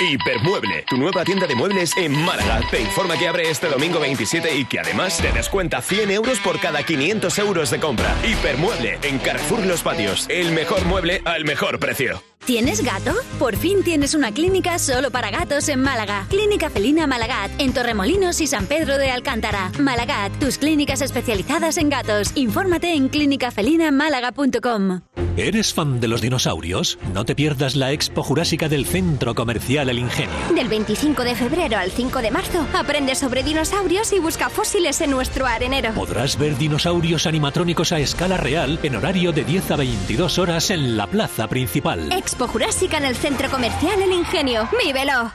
Hipermueble, 0.00 0.84
tu 0.88 0.96
nueva 0.96 1.24
tienda 1.24 1.46
de 1.46 1.54
muebles 1.54 1.96
en 1.96 2.12
Málaga. 2.12 2.60
Te 2.70 2.80
informa 2.80 3.16
que 3.16 3.28
abre 3.28 3.50
este 3.50 3.68
domingo 3.68 4.00
27 4.00 4.56
y 4.56 4.64
que 4.64 4.80
además 4.80 5.18
te 5.18 5.32
descuenta 5.32 5.80
100 5.80 6.10
euros 6.10 6.38
por 6.40 6.58
cada 6.60 6.82
500 6.82 7.38
euros 7.38 7.70
de 7.70 7.80
compra. 7.80 8.14
Hipermueble, 8.24 8.98
en 9.02 9.18
Carrefour 9.18 9.64
Los 9.66 9.82
Patios. 9.82 10.26
El 10.28 10.52
mejor 10.52 10.84
mueble 10.86 11.22
al 11.24 11.44
mejor 11.44 11.78
precio. 11.78 12.31
¿Tienes 12.44 12.84
gato? 12.84 13.14
Por 13.38 13.56
fin 13.56 13.84
tienes 13.84 14.14
una 14.14 14.32
clínica 14.32 14.80
solo 14.80 15.12
para 15.12 15.30
gatos 15.30 15.68
en 15.68 15.80
Málaga. 15.80 16.26
Clínica 16.28 16.70
Felina 16.70 17.06
Malagat, 17.06 17.52
en 17.58 17.72
Torremolinos 17.72 18.40
y 18.40 18.48
San 18.48 18.66
Pedro 18.66 18.98
de 18.98 19.12
Alcántara. 19.12 19.70
Malagat, 19.78 20.36
tus 20.40 20.58
clínicas 20.58 21.02
especializadas 21.02 21.76
en 21.76 21.88
gatos. 21.88 22.32
Infórmate 22.34 22.94
en 22.94 23.08
clínicafelinamálaga.com. 23.08 25.02
¿Eres 25.36 25.72
fan 25.72 25.98
de 25.98 26.08
los 26.08 26.20
dinosaurios? 26.20 26.98
No 27.14 27.24
te 27.24 27.34
pierdas 27.34 27.74
la 27.74 27.92
Expo 27.92 28.22
Jurásica 28.22 28.68
del 28.68 28.84
Centro 28.84 29.34
Comercial 29.34 29.88
El 29.88 29.98
Ingenio. 29.98 30.34
Del 30.54 30.68
25 30.68 31.24
de 31.24 31.34
febrero 31.34 31.78
al 31.78 31.90
5 31.90 32.20
de 32.20 32.30
marzo, 32.30 32.66
aprende 32.74 33.14
sobre 33.14 33.42
dinosaurios 33.42 34.12
y 34.12 34.18
busca 34.18 34.50
fósiles 34.50 35.00
en 35.00 35.10
nuestro 35.10 35.46
arenero. 35.46 35.94
Podrás 35.94 36.36
ver 36.36 36.58
dinosaurios 36.58 37.26
animatrónicos 37.26 37.92
a 37.92 38.00
escala 38.00 38.36
real 38.36 38.78
en 38.82 38.96
horario 38.96 39.32
de 39.32 39.44
10 39.44 39.70
a 39.70 39.76
22 39.76 40.38
horas 40.38 40.70
en 40.70 40.98
la 40.98 41.06
plaza 41.06 41.48
principal. 41.48 42.12
Expo 42.32 42.48
Jurásica 42.48 42.96
en 42.96 43.04
el 43.04 43.14
Centro 43.14 43.50
Comercial 43.50 44.00
El 44.00 44.10
Ingenio. 44.10 44.66
¡Vívelo! 44.82 45.32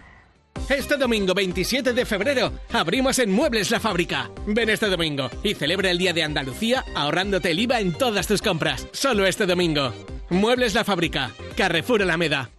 Este 0.68 0.98
domingo 0.98 1.36
27 1.36 1.94
de 1.94 2.06
febrero 2.08 2.52
abrimos 2.74 3.20
en 3.20 3.32
Muebles 3.32 3.70
la 3.70 3.80
Fábrica. 3.80 4.32
Ven 4.48 4.72
este 4.72 4.88
domingo 4.88 5.30
y 5.44 5.54
celebra 5.54 5.92
el 5.92 6.00
Día 6.00 6.12
de 6.14 6.24
Andalucía 6.24 6.84
ahorrándote 6.96 7.52
el 7.52 7.60
IVA 7.60 7.82
en 7.82 7.94
todas 7.94 8.26
tus 8.26 8.42
compras. 8.42 8.88
Solo 8.94 9.28
este 9.28 9.46
domingo. 9.46 9.94
Muebles 10.32 10.74
la 10.74 10.84
Fábrica. 10.84 11.30
Carrefour 11.56 12.02
Alameda. 12.02 12.50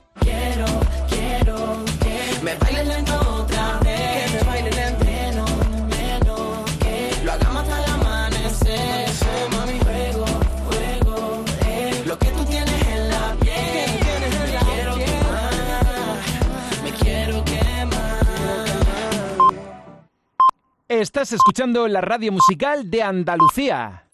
Estás 20.89 21.33
escuchando 21.33 21.87
la 21.87 22.01
radio 22.01 22.33
musical 22.33 22.91
de 22.91 23.03
Andalucía. 23.03 24.09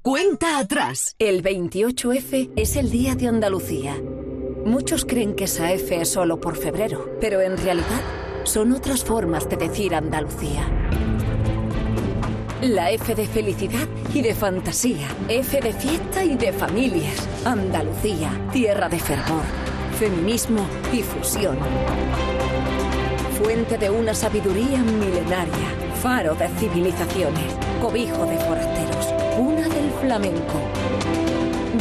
Cuenta 0.00 0.58
atrás. 0.58 1.14
El 1.18 1.42
28F 1.42 2.52
es 2.56 2.76
el 2.76 2.90
Día 2.90 3.14
de 3.14 3.28
Andalucía. 3.28 3.94
Muchos 4.64 5.04
creen 5.04 5.34
que 5.34 5.44
esa 5.44 5.70
F 5.72 6.00
es 6.00 6.10
solo 6.10 6.40
por 6.40 6.56
febrero, 6.56 7.10
pero 7.20 7.42
en 7.42 7.58
realidad 7.58 8.00
son 8.44 8.72
otras 8.72 9.04
formas 9.04 9.50
de 9.50 9.56
decir 9.58 9.94
Andalucía. 9.94 10.66
La 12.62 12.90
F 12.90 13.14
de 13.14 13.26
felicidad 13.26 13.86
y 14.14 14.22
de 14.22 14.34
fantasía. 14.34 15.08
F 15.28 15.60
de 15.60 15.74
fiesta 15.74 16.24
y 16.24 16.36
de 16.36 16.54
familias. 16.54 17.28
Andalucía, 17.44 18.30
tierra 18.50 18.88
de 18.88 18.98
fervor, 18.98 19.44
feminismo 19.98 20.66
y 20.90 21.02
fusión. 21.02 21.58
Fuente 23.42 23.76
de 23.76 23.90
una 23.90 24.14
sabiduría 24.14 24.78
milenaria. 24.78 25.87
Faro 26.02 26.36
de 26.36 26.48
civilizaciones. 26.60 27.56
Cobijo 27.82 28.24
de 28.24 28.36
forasteros. 28.38 29.06
Cuna 29.36 29.68
del 29.68 29.90
flamenco. 30.00 30.60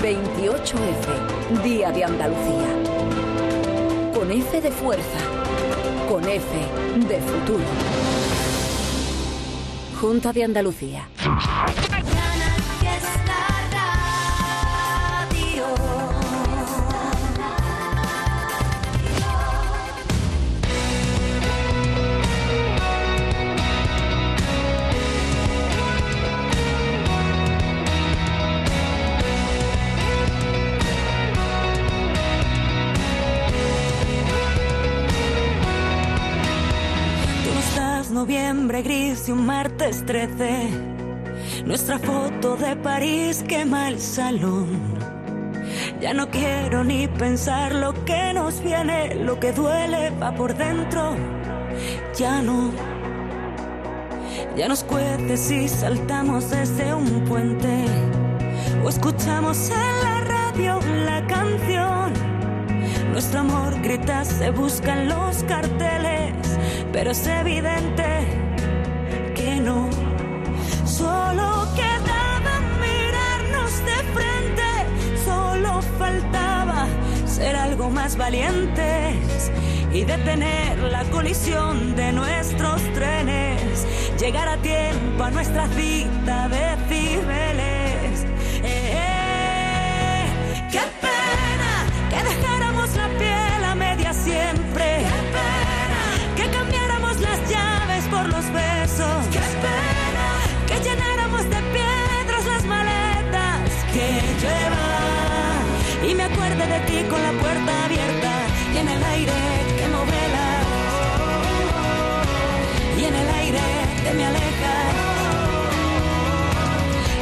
28F, 0.02 1.64
Día 1.64 1.92
de 1.92 2.04
Andalucía. 2.04 2.68
Con 4.16 4.32
F 4.32 4.60
de 4.60 4.72
fuerza. 4.72 5.20
Con 6.10 6.28
F 6.28 6.48
de 7.08 7.20
futuro. 7.22 7.64
Junta 10.02 10.34
de 10.34 10.44
Andalucía. 10.46 11.08
Gris 38.68 39.30
y 39.30 39.32
un 39.32 39.46
martes 39.46 40.06
13. 40.06 40.70
Nuestra 41.66 42.00
foto 42.00 42.56
de 42.58 42.76
París 42.76 43.44
quema 43.48 43.88
el 43.88 44.00
salón. 44.00 44.68
Ya 46.02 46.14
no 46.14 46.30
quiero 46.30 46.84
ni 46.84 47.08
pensar 47.08 47.74
lo 47.74 47.94
que 48.06 48.34
nos 48.34 48.62
viene, 48.62 49.16
lo 49.16 49.40
que 49.40 49.52
duele 49.52 50.12
va 50.22 50.34
por 50.34 50.56
dentro. 50.56 51.16
Ya 52.18 52.42
no. 52.42 52.72
Ya 54.56 54.68
nos 54.68 54.84
cuece 54.84 55.38
si 55.38 55.68
saltamos 55.68 56.50
desde 56.50 56.94
un 56.94 57.24
puente 57.26 57.86
o 58.84 58.90
escuchamos 58.90 59.70
en 59.70 60.04
la 60.04 60.22
radio 60.22 60.80
la 61.06 61.26
canción. 61.28 62.14
Nuestro 63.12 63.40
amor 63.40 63.82
grita, 63.82 64.26
se 64.26 64.52
buscan 64.52 65.08
los 65.08 65.44
carteles, 65.44 66.34
pero 66.92 67.12
es 67.12 67.26
evidente. 67.28 68.47
Solo 70.98 71.68
quedaba 71.76 72.60
mirarnos 72.82 73.72
de 73.86 73.98
frente, 74.16 74.70
solo 75.24 75.80
faltaba 76.00 76.88
ser 77.28 77.56
algo 77.56 77.92
más 77.92 78.18
valientes 78.18 79.52
y 79.94 80.06
detener 80.06 80.80
la 80.80 81.04
colisión 81.12 81.96
de 81.96 82.12
nuestros 82.14 82.82
trenes, 82.96 83.86
llegar 84.20 84.48
a 84.48 84.58
tiempo 84.58 85.24
a 85.24 85.30
nuestra 85.30 85.68
cita 85.68 86.50
de. 86.50 86.68
De 106.68 106.80
ti 106.88 107.04
con 107.10 107.22
la 107.22 107.32
puerta 107.32 107.86
abierta 107.86 108.34
y 108.74 108.78
en 108.78 108.90
el 108.90 109.04
aire 109.04 109.34
que 109.78 109.88
no 109.94 110.00
vela. 110.06 110.48
Y 113.00 113.04
en 113.06 113.16
el 113.16 113.30
aire 113.42 113.66
te 114.04 114.14
me 114.14 114.26
alejas. 114.26 114.94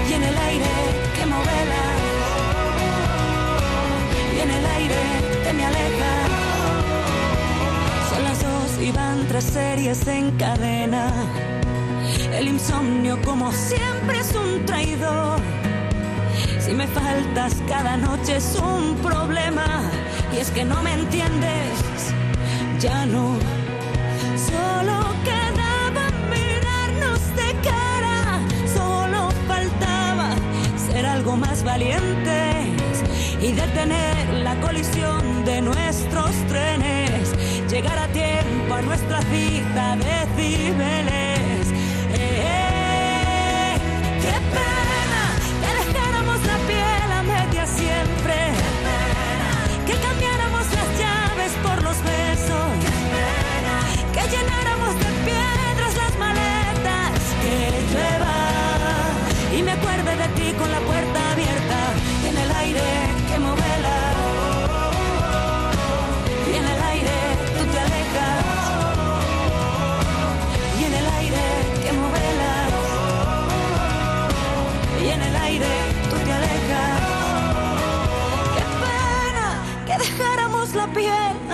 Y 0.09 0.13
en 0.13 0.23
el 0.23 0.37
aire 0.49 0.73
que 1.15 1.25
me 1.25 1.37
vela. 1.49 1.83
Y 4.35 4.39
en 4.45 4.51
el 4.51 4.65
aire 4.77 5.01
te 5.43 5.53
me 5.53 5.65
alejas. 5.65 6.29
Son 8.09 8.23
las 8.23 8.41
dos 8.41 8.81
y 8.81 8.91
van 8.91 9.27
tres 9.27 9.43
series 9.43 10.07
en 10.07 10.31
cadena. 10.37 11.11
El 12.33 12.47
insomnio 12.47 13.17
como 13.23 13.51
siempre 13.51 14.19
es 14.19 14.33
un 14.35 14.65
traidor. 14.65 15.54
Si 16.65 16.73
me 16.73 16.87
faltas 16.87 17.53
cada 17.67 17.95
noche 17.95 18.37
es 18.37 18.55
un 18.55 18.95
problema. 18.95 19.83
Y 20.33 20.37
es 20.37 20.49
que 20.49 20.65
no 20.65 20.81
me 20.81 20.93
entiendes, 20.93 21.77
ya 22.79 23.05
no. 23.05 23.37
Solo 24.35 24.97
quedaba 25.23 26.09
mirarnos 26.33 27.21
de 27.35 27.53
cara. 27.69 28.39
Solo 28.73 29.29
faltaba 29.47 30.31
ser 30.89 31.05
algo 31.05 31.37
más 31.37 31.63
valientes 31.63 33.03
y 33.39 33.51
detener 33.51 34.27
la 34.43 34.59
colisión 34.59 35.45
de 35.45 35.61
nuestros 35.61 36.31
trenes. 36.47 37.31
Llegar 37.69 37.99
a 37.99 38.07
tiempo 38.07 38.73
a 38.73 38.81
nuestra 38.81 39.21
cita 39.21 39.97
de 39.97 40.25
cibeles. 40.35 41.24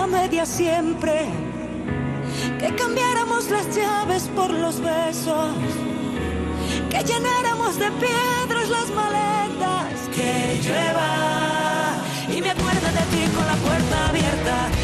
Media 0.06 0.46
siempre. 0.46 1.26
Que 2.58 2.74
cambiáramos 2.74 3.50
las 3.50 3.74
llaves 3.74 4.28
por 4.34 4.50
los 4.50 4.80
besos. 4.80 5.54
Que 6.90 7.02
llenáramos 7.04 7.78
de 7.78 7.90
piedras 7.92 8.68
las 8.68 8.88
maletas. 8.90 10.08
Que 10.14 10.60
llueva. 10.62 11.96
Y 12.34 12.40
me 12.40 12.50
acuerdo 12.50 12.86
de 12.98 13.04
ti 13.12 13.30
con 13.34 13.46
la 13.46 13.56
puerta 13.56 14.08
abierta. 14.08 14.81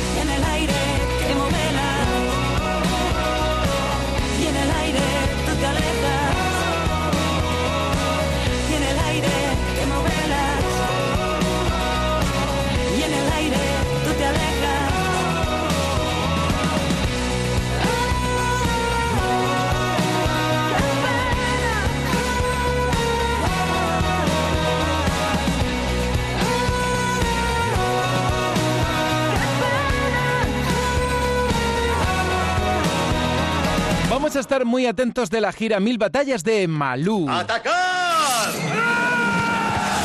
Vamos 34.18 34.34
a 34.34 34.40
estar 34.40 34.64
muy 34.64 34.84
atentos 34.84 35.30
de 35.30 35.40
la 35.40 35.52
gira 35.52 35.78
Mil 35.78 35.96
Batallas 35.96 36.42
de 36.42 36.66
Malú. 36.66 37.30
¡Atacar! 37.30 38.50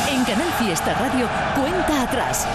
En 0.08 0.22
Canal 0.24 0.52
Fiesta 0.56 0.94
Radio, 0.94 1.28
cuenta 1.60 2.02
atrás. 2.02 2.46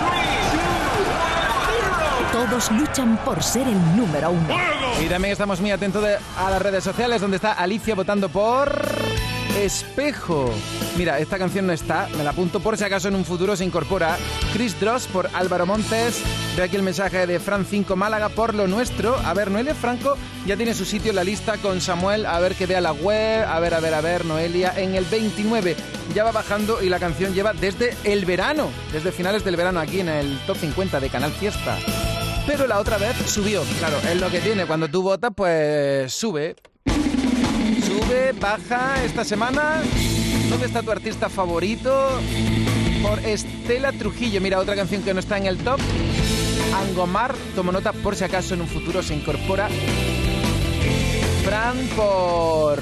Todos 2.31 2.71
luchan 2.71 3.17
por 3.25 3.43
ser 3.43 3.67
el 3.67 3.97
número 3.97 4.31
uno. 4.31 4.55
Y 5.03 5.07
también 5.09 5.33
estamos 5.33 5.59
muy 5.59 5.71
atentos 5.71 6.01
de- 6.01 6.15
a 6.37 6.49
las 6.49 6.61
redes 6.61 6.81
sociales 6.81 7.19
donde 7.19 7.35
está 7.35 7.51
Alicia 7.51 7.93
votando 7.93 8.29
por 8.29 8.71
Espejo. 9.57 10.49
Mira, 10.97 11.19
esta 11.19 11.37
canción 11.37 11.67
no 11.67 11.73
está, 11.73 12.07
me 12.17 12.23
la 12.23 12.31
apunto 12.31 12.59
por 12.59 12.77
si 12.77 12.83
acaso 12.83 13.07
en 13.07 13.15
un 13.15 13.25
futuro 13.25 13.55
se 13.55 13.65
incorpora. 13.65 14.17
Chris 14.53 14.79
Dross 14.79 15.07
por 15.07 15.29
Álvaro 15.33 15.65
Montes. 15.65 16.21
Ve 16.55 16.63
aquí 16.63 16.75
el 16.75 16.83
mensaje 16.83 17.27
de 17.27 17.39
Fran 17.39 17.65
5 17.65 17.95
Málaga 17.95 18.29
por 18.29 18.53
lo 18.53 18.67
nuestro. 18.67 19.15
A 19.17 19.33
ver, 19.33 19.51
Noelia 19.51 19.75
Franco 19.75 20.17
ya 20.45 20.55
tiene 20.55 20.73
su 20.73 20.85
sitio 20.85 21.09
en 21.11 21.15
la 21.15 21.23
lista 21.23 21.57
con 21.57 21.81
Samuel. 21.81 22.25
A 22.25 22.39
ver 22.39 22.55
que 22.55 22.65
vea 22.65 22.81
la 22.81 22.93
web. 22.93 23.45
A 23.47 23.59
ver, 23.59 23.73
a 23.73 23.79
ver, 23.79 23.93
a 23.93 24.01
ver, 24.01 24.25
Noelia. 24.25 24.73
En 24.77 24.95
el 24.95 25.05
29 25.05 25.75
ya 26.13 26.23
va 26.23 26.31
bajando 26.31 26.81
y 26.81 26.89
la 26.89 26.99
canción 26.99 27.33
lleva 27.33 27.53
desde 27.53 27.95
el 28.03 28.25
verano, 28.25 28.69
desde 28.91 29.11
finales 29.11 29.43
del 29.43 29.55
verano 29.55 29.79
aquí 29.79 29.99
en 29.99 30.09
el 30.09 30.39
top 30.47 30.57
50 30.57 30.99
de 30.99 31.09
Canal 31.09 31.31
Fiesta. 31.31 31.77
Pero 32.47 32.65
la 32.65 32.79
otra 32.79 32.97
vez 32.97 33.15
subió. 33.27 33.61
Claro, 33.77 33.97
es 34.09 34.19
lo 34.19 34.29
que 34.29 34.39
tiene. 34.39 34.65
Cuando 34.65 34.87
tú 34.87 35.03
votas, 35.03 35.31
pues 35.35 36.11
sube. 36.13 36.55
Baja 38.41 39.03
esta 39.03 39.23
semana. 39.23 39.81
¿Dónde 40.49 40.65
está 40.65 40.81
tu 40.81 40.89
artista 40.89 41.29
favorito? 41.29 42.09
Por 43.03 43.19
Estela 43.19 43.91
Trujillo. 43.91 44.41
Mira, 44.41 44.59
otra 44.59 44.75
canción 44.75 45.03
que 45.03 45.13
no 45.13 45.19
está 45.19 45.37
en 45.37 45.45
el 45.45 45.57
top. 45.57 45.79
Angomar, 46.73 47.35
tomo 47.55 47.71
nota 47.71 47.93
por 47.93 48.15
si 48.15 48.23
acaso 48.23 48.55
en 48.55 48.61
un 48.61 48.67
futuro 48.67 49.03
se 49.03 49.15
incorpora. 49.15 49.69
Fran 51.43 51.77
por 51.95 52.79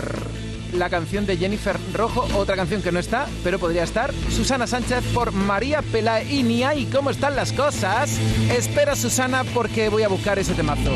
la 0.73 0.89
canción 0.89 1.25
de 1.25 1.35
Jennifer 1.35 1.77
Rojo, 1.93 2.27
otra 2.37 2.55
canción 2.55 2.81
que 2.81 2.91
no 2.91 2.99
está, 2.99 3.27
pero 3.43 3.59
podría 3.59 3.83
estar. 3.83 4.13
Susana 4.33 4.65
Sánchez 4.65 5.03
por 5.13 5.33
María 5.33 5.81
Pelaínia 5.81 6.73
y 6.75 6.85
cómo 6.85 7.09
están 7.09 7.35
las 7.35 7.51
cosas. 7.51 8.17
Espera 8.49 8.95
Susana 8.95 9.43
porque 9.53 9.89
voy 9.89 10.03
a 10.03 10.07
buscar 10.07 10.39
ese 10.39 10.53
temazo. 10.53 10.91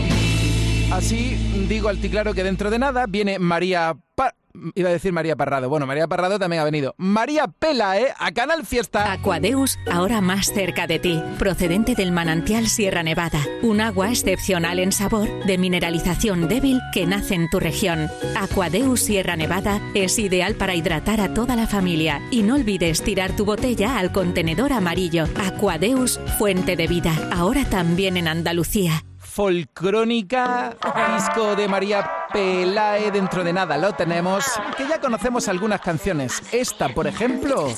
Así 0.92 1.36
digo 1.70 1.88
al 1.90 1.98
claro 2.00 2.34
que 2.34 2.44
dentro 2.44 2.70
de 2.70 2.78
nada 2.80 3.06
viene 3.08 3.40
María 3.40 3.96
Pa- 4.16 4.36
Iba 4.76 4.90
a 4.90 4.92
decir 4.92 5.14
María 5.14 5.38
Parrado. 5.38 5.70
Bueno, 5.70 5.88
María 5.88 6.10
Parrado 6.10 6.38
también 6.38 6.62
ha 6.62 6.66
venido. 6.66 6.94
María 6.98 7.48
Pelae 7.48 8.14
a 8.20 8.34
Canal 8.34 8.66
Fiesta. 8.66 9.14
Aquadeus, 9.14 9.80
ahora 9.90 10.20
más 10.20 10.48
cerca 10.54 10.88
de 10.88 11.00
ti, 11.00 11.22
procedente 11.40 11.96
del 11.96 12.12
manantial 12.12 12.68
Sierra 12.68 13.02
Nevada, 13.02 13.40
un 13.62 13.80
agua 13.80 14.10
excepcional 14.10 14.80
en 14.80 14.92
sabor, 14.92 15.30
de 15.46 15.58
mineralización 15.58 16.50
débil 16.50 16.82
que 16.94 17.06
nace 17.06 17.36
en 17.36 17.50
tu 17.50 17.62
región. 17.62 18.10
Aquadeus 18.38 19.00
Sierra 19.00 19.38
Nevada 19.38 19.80
es 19.96 20.20
ideal 20.20 20.56
para 20.56 20.76
hidratar 20.76 21.22
a 21.22 21.34
toda 21.34 21.56
la 21.56 21.66
familia 21.68 22.22
y 22.30 22.44
no 22.44 22.56
olvides 22.56 23.02
tirar 23.02 23.34
tu 23.38 23.46
botella 23.46 23.98
al 23.98 24.12
contenedor 24.12 24.74
amarillo. 24.74 25.24
Aquadeus, 25.42 26.20
fuente 26.38 26.76
de 26.76 26.88
vida, 26.88 27.14
ahora 27.34 27.64
también 27.64 28.18
en 28.18 28.28
Andalucía. 28.28 29.06
Folcrónica, 29.32 30.76
disco 31.16 31.56
de 31.56 31.66
María 31.70 32.28
Pelae, 32.34 33.12
dentro 33.12 33.46
de 33.46 33.54
nada 33.54 33.78
lo 33.78 33.94
tenemos, 33.94 34.44
que 34.76 34.86
ya 34.86 35.00
conocemos 35.00 35.48
algunas 35.48 35.80
canciones. 35.80 36.44
Esta, 36.52 36.90
por 36.90 37.08
ejemplo, 37.08 37.70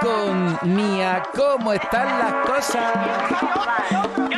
con 0.00 0.58
Nia, 0.74 1.22
¿cómo 1.36 1.72
están 1.72 2.18
las 2.18 2.46
cosas? 2.46 4.33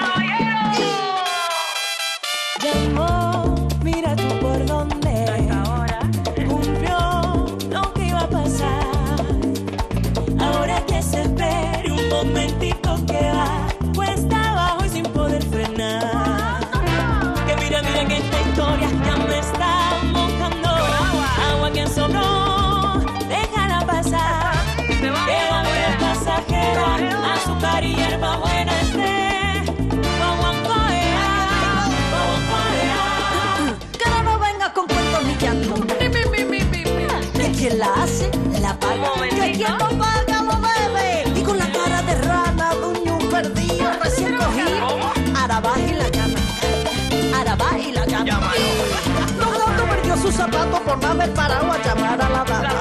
La 48.40 48.52
llama. 48.54 49.26
Logrando 49.38 49.84
perdió 49.84 50.16
sus 50.16 50.34
zapatos 50.34 50.80
por 50.80 50.98
no 51.02 51.08
haber 51.08 51.32
parado 51.34 51.72
a 51.72 51.78
llamar 51.78 52.20
a 52.20 52.28
la 52.28 52.44
dama. 52.44 52.72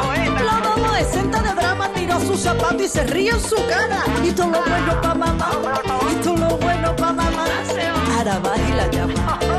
La 0.44 0.58
adolescente 0.74 1.42
de 1.42 1.54
drama 1.54 1.90
tiró 1.90 2.20
sus 2.20 2.40
zapatos 2.40 2.82
y 2.82 2.88
se 2.90 3.04
ríe 3.04 3.30
en 3.30 3.42
su 3.42 3.56
cara. 3.68 4.04
Y 4.24 4.32
todo 4.32 4.52
lo 4.52 4.62
bueno 4.64 5.02
pa' 5.02 5.16
mamá. 5.16 5.50
Y 6.12 6.16
todo 6.24 6.38
lo 6.38 6.58
bueno 6.58 6.96
pa' 6.96 7.14
mamá. 7.14 7.46
Ahora 8.18 8.40
va 8.40 8.58
y 8.58 8.74
la 8.74 8.88
llama. 8.88 9.40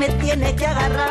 me 0.00 0.08
tienes 0.08 0.54
que 0.54 0.66
agarrar. 0.66 1.09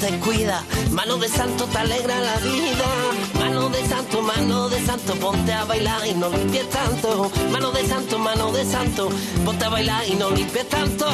Te 0.00 0.18
cuida, 0.20 0.62
mano 0.94 1.18
de 1.18 1.26
santo 1.26 1.64
te 1.66 1.78
alegra 1.78 2.14
la 2.20 2.36
vida, 2.38 2.88
mano 3.34 3.68
de 3.68 3.82
santo, 3.82 4.22
mano 4.22 4.68
de 4.68 4.78
santo, 4.78 5.14
ponte 5.18 5.52
a 5.52 5.64
bailar 5.64 6.06
y 6.06 6.14
no 6.14 6.30
limpies 6.30 6.70
tanto, 6.70 7.26
mano 7.50 7.72
de 7.72 7.82
santo, 7.82 8.18
mano 8.18 8.52
de 8.52 8.62
santo, 8.62 9.08
ponte 9.44 9.64
a 9.64 9.70
bailar 9.70 10.02
y 10.06 10.14
no 10.14 10.30
limpies 10.30 10.68
tanto. 10.68 11.04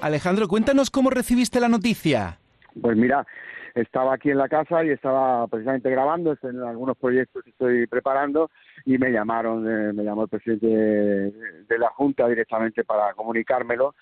Alejandro, 0.00 0.46
cuéntanos 0.46 0.90
cómo 0.90 1.10
recibiste 1.10 1.58
la 1.58 1.68
noticia. 1.68 2.38
Pues 2.80 2.96
mira, 2.96 3.26
estaba 3.74 4.14
aquí 4.14 4.30
en 4.30 4.38
la 4.38 4.48
casa 4.48 4.84
y 4.84 4.90
estaba 4.90 5.46
precisamente 5.48 5.90
grabando 5.90 6.36
en 6.42 6.62
algunos 6.62 6.96
proyectos 6.96 7.42
que 7.42 7.50
estoy 7.50 7.86
preparando 7.88 8.50
y 8.84 8.98
me 8.98 9.10
llamaron, 9.10 9.66
eh, 9.66 9.92
me 9.92 10.04
llamó 10.04 10.22
el 10.24 10.28
presidente 10.28 10.66
de, 10.66 11.32
de 11.66 11.78
la 11.78 11.88
Junta 11.88 12.28
directamente 12.28 12.84
para 12.84 13.14
comunicármelo 13.14 13.96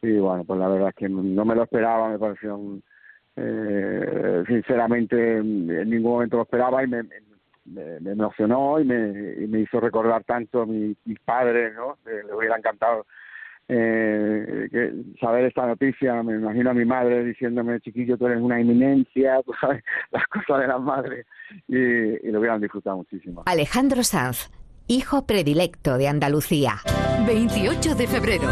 y 0.00 0.18
bueno, 0.18 0.44
pues 0.44 0.58
la 0.58 0.68
verdad 0.68 0.88
es 0.88 0.94
que 0.94 1.10
no 1.10 1.44
me 1.44 1.54
lo 1.54 1.64
esperaba, 1.64 2.08
me 2.08 2.18
pareció 2.18 2.56
un, 2.56 2.82
eh, 3.36 4.42
sinceramente 4.46 5.36
en 5.38 5.66
ningún 5.90 6.12
momento 6.12 6.36
lo 6.38 6.42
esperaba 6.42 6.82
y 6.84 6.86
me, 6.88 7.02
me, 7.64 8.00
me 8.00 8.10
emocionó 8.12 8.80
y 8.80 8.84
me, 8.84 9.34
y 9.42 9.46
me 9.46 9.60
hizo 9.60 9.80
recordar 9.80 10.24
tanto 10.24 10.62
a 10.62 10.66
mi- 10.66 10.96
mis 11.04 11.20
padres, 11.20 11.72
¿no? 11.74 11.98
Eh, 12.10 12.22
les 12.24 12.32
hubiera 12.34 12.56
encantado 12.56 13.06
eh, 13.68 14.68
que 14.70 14.92
saber 15.20 15.44
esta 15.44 15.64
noticia, 15.66 16.22
me 16.24 16.34
imagino 16.34 16.70
a 16.70 16.74
mi 16.74 16.84
madre 16.84 17.24
diciéndome, 17.24 17.80
chiquillo, 17.80 18.16
tú 18.18 18.26
eres 18.26 18.40
una 18.40 18.58
eminencia, 18.60 19.40
tú 19.46 19.52
sabes, 19.60 19.84
las 20.10 20.26
cosas 20.26 20.62
de 20.62 20.66
las 20.66 20.80
madres, 20.80 21.26
y, 21.68 21.76
y 21.76 22.30
lo 22.32 22.40
hubieran 22.40 22.60
disfrutado 22.60 22.96
muchísimo. 22.96 23.44
Alejandro 23.46 24.02
Sanz, 24.02 24.50
hijo 24.88 25.24
predilecto 25.26 25.98
de 25.98 26.08
Andalucía. 26.08 26.74
28 27.26 27.94
de 27.94 28.06
febrero. 28.08 28.48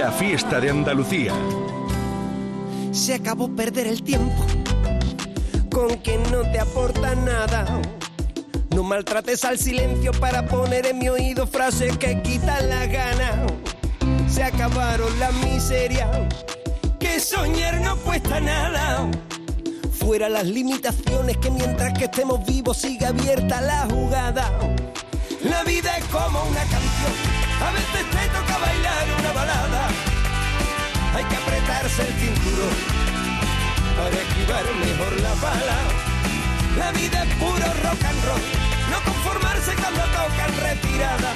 La 0.00 0.10
fiesta 0.10 0.58
de 0.60 0.70
Andalucía. 0.70 1.34
Se 2.90 3.12
acabó 3.12 3.54
perder 3.54 3.86
el 3.86 4.02
tiempo 4.02 4.46
con 5.70 5.98
quien 5.98 6.22
no 6.32 6.40
te 6.40 6.58
aporta 6.58 7.14
nada. 7.14 7.66
No 8.74 8.82
maltrates 8.82 9.44
al 9.44 9.58
silencio 9.58 10.12
para 10.12 10.46
poner 10.46 10.86
en 10.86 11.00
mi 11.00 11.10
oído 11.10 11.46
frases 11.46 11.98
que 11.98 12.22
quitan 12.22 12.70
la 12.70 12.86
gana. 12.86 13.46
Se 14.26 14.42
acabaron 14.42 15.20
la 15.20 15.32
miseria, 15.32 16.08
que 16.98 17.20
soñar 17.20 17.82
no 17.82 17.94
cuesta 17.96 18.40
nada. 18.40 19.06
Fuera 19.92 20.30
las 20.30 20.46
limitaciones 20.46 21.36
que 21.36 21.50
mientras 21.50 21.92
que 21.92 22.06
estemos 22.06 22.46
vivos 22.46 22.78
sigue 22.78 23.04
abierta 23.04 23.60
la 23.60 23.86
jugada. 23.90 24.50
La 25.42 25.62
vida 25.64 25.94
es 25.98 26.04
como 26.06 26.42
una 26.42 26.60
canción, 26.60 27.12
a 27.60 27.70
veces 27.72 28.10
te 28.10 28.28
toca 28.28 28.58
bailar 28.58 29.06
una 29.18 29.32
balada. 29.32 29.79
El 31.98 32.06
cinturón 32.06 32.76
para 33.96 34.16
esquivar 34.22 34.64
mejor 34.76 35.20
la 35.20 35.34
bala. 35.34 35.78
La 36.78 36.92
vida 36.92 37.24
es 37.24 37.34
puro 37.34 37.66
rock 37.82 38.04
and 38.04 38.24
roll, 38.24 38.40
no 38.90 39.00
conformarse 39.04 39.74
cuando 39.74 40.00
tocan 40.00 40.56
retirada. 40.62 41.32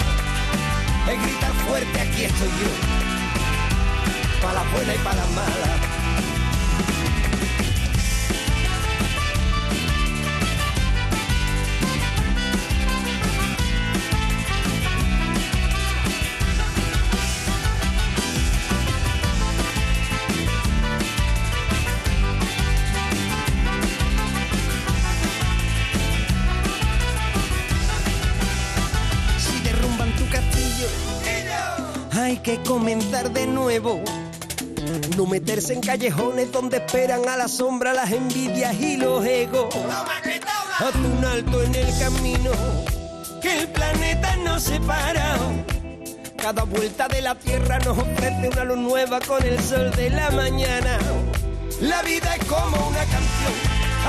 Es 1.11 1.22
gritar 1.22 1.52
fuerte, 1.66 2.00
aquí 2.00 2.24
estoy 2.24 2.48
yo, 2.48 2.70
para 4.40 4.55
la 4.55 4.70
buena 4.70 4.94
y 4.94 4.98
para 4.98 5.16
la 5.16 5.26
mala. 5.26 6.03
Hay 32.25 32.39
que 32.39 32.61
comenzar 32.62 33.31
de 33.31 33.47
nuevo. 33.47 34.03
No 35.16 35.27
meterse 35.27 35.75
en 35.75 35.81
callejones 35.81 36.51
donde 36.51 36.79
esperan 36.79 37.29
a 37.29 37.37
la 37.37 37.49
sombra 37.49 37.93
las 37.93 38.11
envidias 38.12 38.75
y 38.81 38.97
los 38.97 39.25
egos. 39.25 39.75
Haz 40.79 40.95
un 40.97 41.25
alto 41.25 41.62
en 41.62 41.75
el 41.75 41.99
camino, 41.99 42.51
que 43.41 43.61
el 43.61 43.68
planeta 43.68 44.37
nos 44.37 44.62
separa. 44.62 45.37
Cada 46.37 46.64
vuelta 46.64 47.09
de 47.09 47.20
la 47.22 47.35
tierra 47.35 47.79
nos 47.81 47.99
ofrece 47.99 48.49
una 48.53 48.64
luz 48.64 48.79
nueva 48.79 49.20
con 49.20 49.43
el 49.43 49.62
sol 49.62 49.91
de 49.93 50.11
la 50.11 50.31
mañana. 50.31 50.99
La 51.81 52.03
vida 52.03 52.35
es 52.37 52.45
como 52.47 52.89
una 52.89 53.05
canción, 53.05 53.55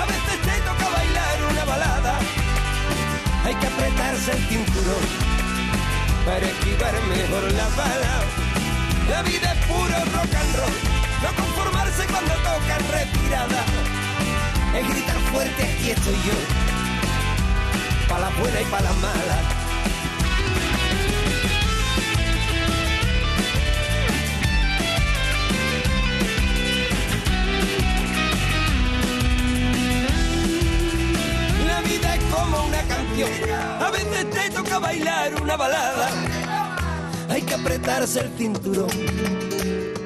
a 0.01 0.05
veces 0.05 0.41
te 0.41 0.61
toca 0.61 0.89
bailar 0.89 1.51
una 1.51 1.66
balada. 1.66 2.20
Hay 3.43 3.55
que 3.55 3.68
apretarse 3.68 4.32
el 4.32 4.47
cinturón 4.47 5.24
para 6.26 6.45
esquivar 6.47 6.93
mejor 7.07 7.51
la 7.53 7.67
bala. 7.78 8.15
La 9.09 9.21
vida 9.21 9.53
es 9.53 9.65
puro 9.67 9.95
rock 10.13 10.34
and 10.34 10.55
roll, 10.57 10.76
no 11.21 11.43
conformarse 11.43 12.05
cuando 12.07 12.34
tocan 12.34 12.82
retirada. 12.91 13.63
Es 14.73 14.89
gritar 14.89 15.17
fuerte, 15.32 15.63
aquí 15.63 15.91
estoy 15.91 16.15
yo, 16.26 16.34
para 18.09 18.21
la 18.21 18.30
buena 18.38 18.61
y 18.61 18.65
para 18.65 18.84
la 18.84 18.93
mala. 18.93 19.64
Como 32.45 32.65
una 32.65 32.81
canción, 32.83 33.29
a 33.81 33.91
veces 33.91 34.29
te 34.29 34.49
toca 34.51 34.79
bailar 34.79 35.41
una 35.41 35.55
balada. 35.55 36.09
Hay 37.29 37.41
que 37.41 37.53
apretarse 37.55 38.19
el 38.21 38.29
cinturón 38.37 38.89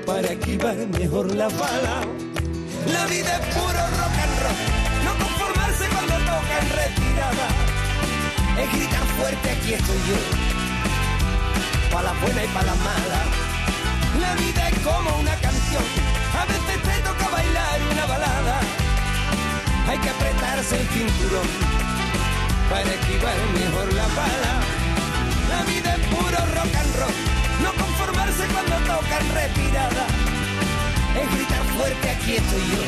para 0.06 0.28
esquivar 0.28 0.76
mejor 1.00 1.36
la 1.36 1.48
bala. 1.50 2.02
La 2.94 3.06
vida 3.08 3.40
es 3.40 3.56
puro 3.56 3.82
rock 4.00 4.16
and 4.26 4.36
roll, 4.44 4.60
no 5.06 5.12
conformarse 5.24 5.86
cuando 5.94 6.16
tocan 6.32 6.66
retirada. 6.82 7.48
Es 8.62 8.74
gritar 8.74 9.06
fuerte, 9.18 9.52
aquí 9.52 9.74
estoy 9.74 10.00
yo, 10.10 10.20
para 11.92 12.14
la 12.14 12.14
buena 12.22 12.44
y 12.44 12.48
para 12.48 12.66
la 12.66 12.76
mala. 12.76 13.22
La 14.20 14.34
vida 14.36 14.70
es 14.70 14.80
como 14.80 15.20
una 15.20 15.36
canción, 15.36 15.84
a 16.42 16.46
veces 16.46 16.82
te 16.88 17.02
toca 17.08 17.30
bailar 17.30 17.80
una 17.92 18.06
balada. 18.06 18.60
Hay 19.88 19.98
que 19.98 20.10
apretarse 20.10 20.80
el 20.82 20.88
cinturón 20.90 21.89
para 22.70 22.94
esquivar 22.94 23.36
mejor 23.54 23.94
la 23.94 24.08
bala. 24.08 24.54
La 25.50 25.64
vida 25.64 25.96
es 25.96 26.08
puro 26.08 26.38
rock 26.56 26.76
and 26.76 26.96
roll, 26.96 27.14
no 27.64 27.72
conformarse 27.84 28.46
cuando 28.54 28.76
tocan 28.86 29.24
retirada. 29.34 30.06
Es 31.20 31.36
gritar 31.36 31.64
fuerte, 31.76 32.10
aquí 32.10 32.36
estoy 32.36 32.62
yo, 32.72 32.84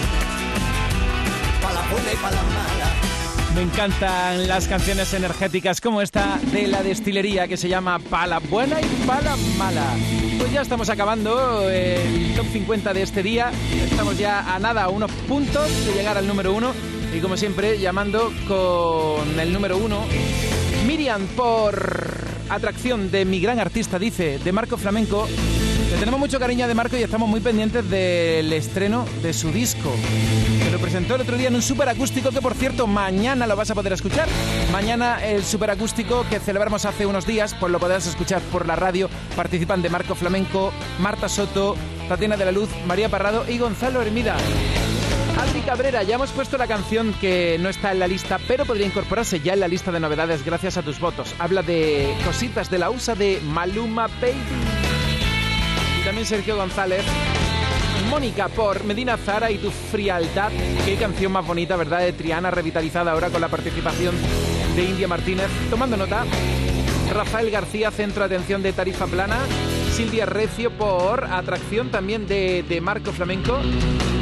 para 1.62 1.74
la 1.74 1.82
buena 1.90 2.14
y 2.14 2.16
para 2.18 2.36
la 2.36 2.44
mala. 2.44 3.12
Me 3.56 3.64
encantan 3.64 4.48
las 4.48 4.68
canciones 4.68 5.14
energéticas 5.14 5.82
como 5.82 6.02
esta 6.02 6.40
de 6.54 6.68
la 6.68 6.84
destilería 6.84 7.50
que 7.50 7.58
se 7.58 7.68
llama 7.68 8.00
Pala 8.00 8.40
Buena 8.40 8.80
y 8.80 8.86
Pala 9.06 9.36
Mala. 9.58 9.84
Pues 10.38 10.54
ya 10.54 10.62
estamos 10.62 10.90
acabando 10.90 11.70
el 11.70 12.34
top 12.34 12.46
50 12.54 12.94
de 12.94 13.02
este 13.02 13.22
día. 13.22 13.52
Estamos 13.84 14.18
ya 14.18 14.56
a 14.56 14.60
nada, 14.60 14.84
a 14.84 14.90
unos 14.90 15.12
puntos 15.28 15.68
de 15.86 15.94
llegar 15.94 16.18
al 16.18 16.28
número 16.28 16.54
uno. 16.54 16.72
Y 17.14 17.20
como 17.20 17.36
siempre, 17.36 17.78
llamando 17.78 18.32
con 18.48 19.40
el 19.40 19.52
número 19.52 19.78
uno, 19.78 20.06
Miriam 20.88 21.28
por 21.36 22.22
atracción 22.50 23.12
de 23.12 23.26
mi 23.26 23.40
gran 23.40 23.60
artista, 23.60 24.00
dice, 24.00 24.40
de 24.40 24.52
Marco 24.52 24.78
Flamenco. 24.78 25.28
Le 25.92 25.98
tenemos 25.98 26.20
mucho 26.22 26.40
cariño 26.40 26.64
a 26.64 26.68
De 26.70 26.74
Marco 26.74 26.96
y 26.96 27.04
estamos 27.04 27.28
muy 27.28 27.42
pendientes 27.42 27.90
del 27.90 28.54
estreno 28.54 29.06
de 29.22 29.34
su 29.34 29.52
disco. 29.52 29.92
Que 30.64 30.72
lo 30.72 30.80
presentó 30.80 31.16
el 31.16 31.22
otro 31.22 31.36
día 31.36 31.50
en 31.50 31.56
un 31.56 31.62
superacústico 31.62 32.30
que, 32.30 32.42
por 32.42 32.54
cierto, 32.54 32.88
mañana 32.88 33.46
lo 33.46 33.58
vas 33.58 33.72
a 33.72 33.76
poder 33.76 33.92
escuchar. 33.92 34.30
Mañana 34.72 35.22
el 35.26 35.44
superacústico 35.44 36.26
que 36.30 36.40
celebramos 36.40 36.86
hace 36.86 37.06
unos 37.06 37.26
días, 37.26 37.54
pues 37.60 37.74
lo 37.74 37.80
podrás 37.80 38.08
escuchar 38.08 38.42
por 38.54 38.66
la 38.66 38.78
radio. 38.78 39.10
Participan 39.36 39.82
de 39.82 39.90
Marco 39.90 40.16
Flamenco, 40.16 40.72
Marta 41.00 41.28
Soto, 41.28 41.76
Tatiana 42.08 42.38
de 42.38 42.46
la 42.46 42.54
Luz, 42.54 42.70
María 42.88 43.10
Parrado 43.10 43.44
y 43.50 43.58
Gonzalo 43.58 44.02
Hermida. 44.02 44.38
Adri 45.42 45.62
Cabrera, 45.62 46.04
ya 46.04 46.16
hemos 46.16 46.30
puesto 46.32 46.56
la 46.56 46.68
canción 46.68 47.16
que 47.20 47.58
no 47.60 47.70
está 47.70 47.92
en 47.92 47.98
la 47.98 48.08
lista, 48.08 48.40
pero 48.48 48.64
podría 48.64 48.86
incorporarse 48.86 49.40
ya 49.40 49.54
en 49.54 49.60
la 49.60 49.68
lista 49.68 49.92
de 49.92 50.00
novedades 50.00 50.46
gracias 50.46 50.78
a 50.78 50.84
tus 50.84 51.00
votos. 51.00 51.34
Habla 51.40 51.64
de 51.64 52.14
cositas 52.24 52.70
de 52.70 52.78
la 52.78 52.92
USA 52.92 53.16
de 53.16 53.42
Maluma 53.44 54.06
Baby. 54.06 54.38
Y 56.00 56.06
también 56.06 56.28
Sergio 56.28 56.58
González. 56.58 57.04
Mónica 58.12 58.50
por 58.50 58.84
Medina 58.84 59.18
Zara 59.18 59.50
y 59.50 59.58
tu 59.58 59.72
frialdad. 59.72 60.52
Qué 60.86 60.96
canción 60.98 61.32
más 61.32 61.48
bonita, 61.48 61.76
¿verdad? 61.76 62.02
De 62.02 62.14
Triana, 62.14 62.52
revitalizada 62.52 63.12
ahora 63.12 63.32
con 63.32 63.42
la 63.42 63.48
participación 63.48 64.14
de 64.76 64.84
India 64.84 65.08
Martínez. 65.08 65.50
Tomando 65.72 65.98
nota. 65.98 66.24
Rafael 67.12 67.50
García, 67.50 67.90
centro 67.90 68.28
de 68.28 68.36
atención 68.36 68.62
de 68.62 68.74
Tarifa 68.74 69.08
Plana. 69.08 69.40
Silvia 69.92 70.28
Recio 70.28 70.70
por 70.70 71.26
atracción 71.26 71.90
también 71.90 72.28
de, 72.28 72.62
de 72.62 72.80
Marco 72.80 73.12
Flamenco. 73.12 73.58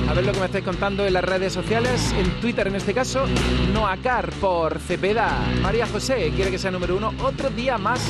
A 0.09 0.13
ver 0.13 0.25
lo 0.25 0.31
que 0.31 0.39
me 0.39 0.47
estáis 0.47 0.65
contando 0.65 1.05
en 1.05 1.13
las 1.13 1.23
redes 1.23 1.53
sociales, 1.53 2.13
en 2.17 2.41
Twitter 2.41 2.65
en 2.67 2.75
este 2.75 2.95
caso. 2.95 3.25
Noacar 3.71 4.31
por 4.41 4.79
Cepeda. 4.79 5.37
María 5.61 5.85
José 5.85 6.31
quiere 6.35 6.49
que 6.49 6.57
sea 6.57 6.71
número 6.71 6.97
uno. 6.97 7.13
Otro 7.21 7.51
día 7.51 7.77
más. 7.77 8.01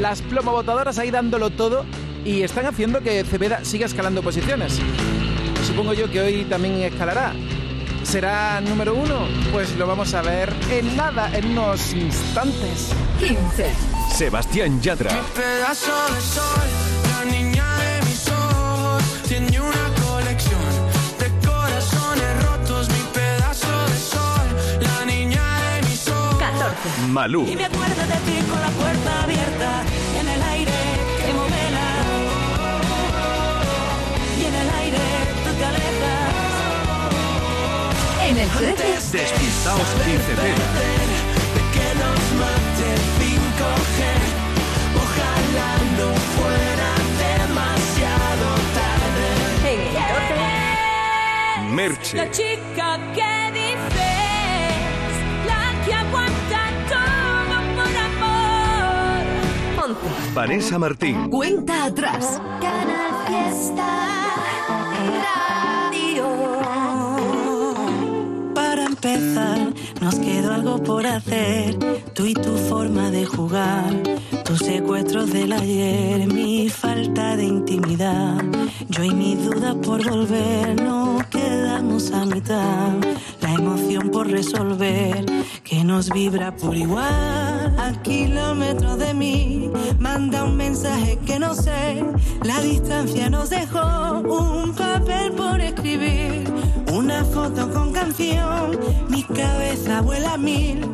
Las 0.00 0.22
plomobotadoras 0.22 1.00
ahí 1.00 1.10
dándolo 1.10 1.50
todo 1.50 1.84
y 2.24 2.42
están 2.42 2.66
haciendo 2.66 3.00
que 3.00 3.24
Cepeda 3.24 3.64
siga 3.64 3.86
escalando 3.86 4.22
posiciones. 4.22 4.78
Supongo 5.66 5.94
yo 5.94 6.08
que 6.08 6.20
hoy 6.20 6.44
también 6.44 6.76
escalará. 6.76 7.32
¿Será 8.04 8.60
número 8.60 8.94
uno? 8.94 9.26
Pues 9.50 9.76
lo 9.76 9.88
vamos 9.88 10.14
a 10.14 10.22
ver 10.22 10.52
en 10.70 10.96
nada, 10.96 11.28
en 11.36 11.58
unos 11.58 11.92
instantes. 11.92 12.92
15. 13.18 13.74
Sebastián 14.14 14.80
Yatra. 14.80 15.10
Pedazo 15.34 16.14
de 16.14 16.20
sol, 16.20 16.68
la 17.10 17.24
niña 17.24 17.66
de 17.78 18.06
mis 18.06 18.28
ojos 18.28 19.02
tiene 19.28 19.60
una 19.60 19.92
colección 20.06 20.87
Malú. 27.08 27.46
Y 27.46 27.56
me 27.56 27.64
acuerdo 27.64 28.02
de 28.02 28.18
ti 28.26 28.40
con 28.48 28.60
la 28.60 28.68
puerta 28.70 29.22
abierta 29.24 29.82
en 30.20 30.28
el 30.28 30.42
aire 30.42 30.72
que 31.24 31.32
modela. 31.32 31.88
Y 34.38 34.44
en 34.44 34.54
el 34.54 34.70
aire 34.82 34.98
tú 35.44 35.50
te 35.58 35.64
alejas. 35.64 36.34
En 38.28 38.36
el 38.38 38.48
13. 38.48 39.18
Despistaos 39.18 39.88
y 40.06 40.18
Cepeda. 40.26 40.66
De 41.54 41.62
que 41.74 41.88
nos 41.98 42.20
mate 42.38 42.86
el 42.94 43.02
5G. 43.18 43.98
Ojalá 45.02 45.70
no 45.98 46.08
fuera 46.36 46.90
demasiado 47.26 48.46
tarde. 48.78 49.26
En 49.72 49.78
el 49.80 49.92
12. 51.66 51.74
Merche. 51.74 52.16
La 52.16 52.30
chica 52.30 52.86
que 53.14 53.37
11. 59.88 60.34
Vanessa 60.34 60.78
Martín. 60.78 61.30
Cuenta 61.30 61.86
atrás. 61.86 62.40
Canal 62.60 63.26
Fiesta 63.26 63.86
Radio. 65.88 66.26
Para 68.54 68.84
empezar, 68.84 69.72
nos 70.02 70.16
quedó 70.16 70.52
algo 70.52 70.82
por 70.82 71.06
hacer. 71.06 71.78
Tú 72.14 72.26
y 72.26 72.34
tu 72.34 72.54
forma 72.68 73.10
de 73.10 73.24
jugar. 73.24 73.94
Tus 74.44 74.58
secuestros 74.58 75.32
del 75.32 75.52
ayer, 75.52 76.26
mi 76.26 76.68
falta 76.68 77.36
de 77.36 77.44
intimidad. 77.44 78.44
Yo 78.88 79.04
y 79.04 79.14
mi 79.14 79.36
duda 79.36 79.74
por 79.74 80.06
volver, 80.06 80.82
nos 80.82 81.24
quedamos 81.26 82.12
a 82.12 82.26
mitad. 82.26 82.92
La 83.40 83.54
emoción 83.54 84.10
por 84.10 84.28
resolver, 84.28 85.24
que 85.64 85.82
nos 85.82 86.10
vibra 86.10 86.54
por 86.54 86.76
igual. 86.76 87.57
A 87.78 87.92
kilómetros 88.02 88.98
de 88.98 89.14
mí, 89.14 89.70
manda 90.00 90.42
un 90.44 90.56
mensaje 90.56 91.16
que 91.24 91.38
no 91.38 91.54
sé. 91.54 92.04
La 92.42 92.60
distancia 92.60 93.30
nos 93.30 93.50
dejó 93.50 94.20
un 94.20 94.74
papel 94.74 95.32
por 95.32 95.60
escribir. 95.60 96.52
Una 96.92 97.24
foto 97.24 97.70
con 97.72 97.92
canción, 97.92 98.78
mi 99.08 99.22
cabeza 99.22 100.00
vuela 100.00 100.34
a 100.34 100.38
mil. 100.38 100.84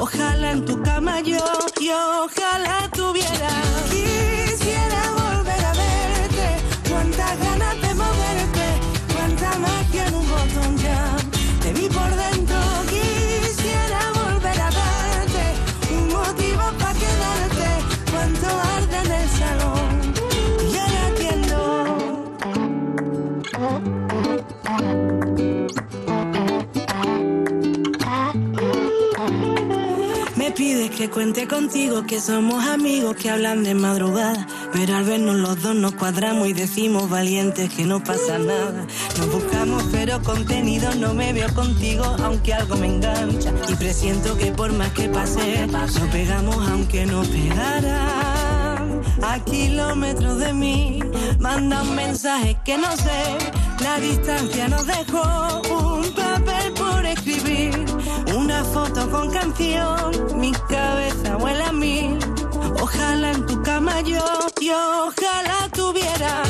Ojalá 0.00 0.52
en 0.52 0.64
tu 0.64 0.80
cama 0.82 1.20
yo, 1.20 1.44
y 1.80 1.90
ojalá 1.90 2.88
tuviera. 2.92 3.50
Quisiera 3.90 5.02
volver 5.16 5.64
a 5.64 5.72
verte, 5.72 6.46
cuántas 6.88 7.38
ganas 7.40 7.80
de 7.82 7.94
moverte, 7.94 8.66
cuánta 9.12 9.58
magia 9.58 10.06
en 10.06 10.14
un 10.14 10.28
botón 10.28 10.76
ya. 10.78 11.17
Que 30.98 31.08
cuente 31.08 31.46
contigo, 31.46 32.02
que 32.08 32.20
somos 32.20 32.66
amigos 32.66 33.14
que 33.14 33.30
hablan 33.30 33.62
de 33.62 33.72
madrugada. 33.72 34.48
Pero 34.72 34.96
al 34.96 35.04
vernos 35.04 35.36
los 35.36 35.62
dos 35.62 35.76
nos 35.76 35.94
cuadramos 35.94 36.48
y 36.48 36.54
decimos 36.54 37.08
valientes 37.08 37.72
que 37.72 37.84
no 37.84 38.02
pasa 38.02 38.36
nada. 38.40 38.84
Nos 39.16 39.30
buscamos 39.30 39.84
pero 39.92 40.20
contenido 40.24 40.92
no 40.96 41.14
me 41.14 41.32
veo 41.32 41.54
contigo, 41.54 42.02
aunque 42.24 42.52
algo 42.52 42.74
me 42.74 42.88
engancha. 42.88 43.52
Y 43.68 43.76
presiento 43.76 44.36
que 44.36 44.50
por 44.50 44.72
más 44.72 44.90
que 44.90 45.08
pase, 45.08 45.68
nos 45.68 45.92
pegamos 46.10 46.68
aunque 46.68 47.06
no 47.06 47.22
pegara. 47.22 48.84
A 49.22 49.38
kilómetros 49.44 50.40
de 50.40 50.52
mí, 50.52 50.98
manda 51.38 51.82
un 51.82 51.94
mensaje 51.94 52.58
que 52.64 52.76
no 52.76 52.90
sé. 52.96 53.38
La 53.80 54.00
distancia 54.00 54.66
nos 54.68 54.84
dejó 54.84 55.62
un 55.70 56.02
papel 56.12 56.72
por 56.72 57.06
escribir, 57.06 57.84
una 58.34 58.64
foto 58.64 59.10
con 59.10 59.30
canción. 59.30 60.38
Mi 60.38 60.52
cabeza 60.52 61.36
vuela 61.36 61.68
a 61.68 61.72
mil. 61.72 62.18
Ojalá 62.80 63.32
en 63.32 63.46
tu 63.46 63.62
cama 63.62 64.00
yo, 64.00 64.24
y 64.60 64.70
ojalá 64.70 65.68
tuviera. 65.72 66.42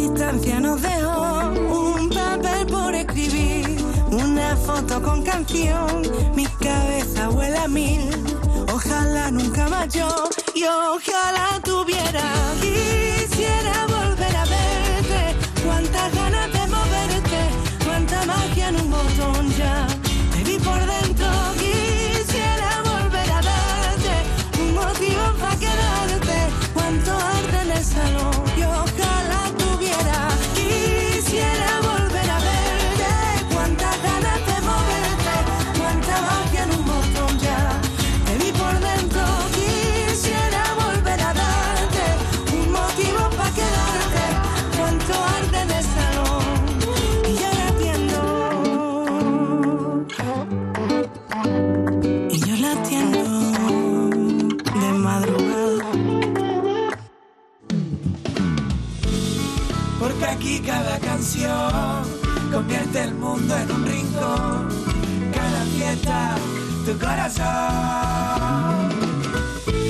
Distancia 0.00 0.60
nos 0.60 0.80
dejó 0.80 1.52
un 1.96 2.08
papel 2.08 2.66
por 2.66 2.94
escribir. 2.94 3.78
Una 4.10 4.56
foto 4.56 5.02
con 5.02 5.22
canción. 5.22 6.02
Mi 6.34 6.46
cabeza 6.46 7.28
vuela 7.28 7.64
a 7.64 7.68
mil. 7.68 8.10
Ojalá 8.72 9.30
nunca 9.30 9.68
más 9.68 9.88
yo. 9.92 10.08
Y 10.54 10.64
ojalá 10.64 11.60
tuviera. 11.62 12.24
Quisiera 12.60 13.86
volver 13.86 13.99
convierte 62.52 63.02
el 63.04 63.14
mundo 63.14 63.56
en 63.56 63.70
un 63.70 63.86
rincón. 63.86 64.68
Cada 65.32 65.64
fiesta, 65.76 66.36
tu 66.84 66.98
corazón. 66.98 68.90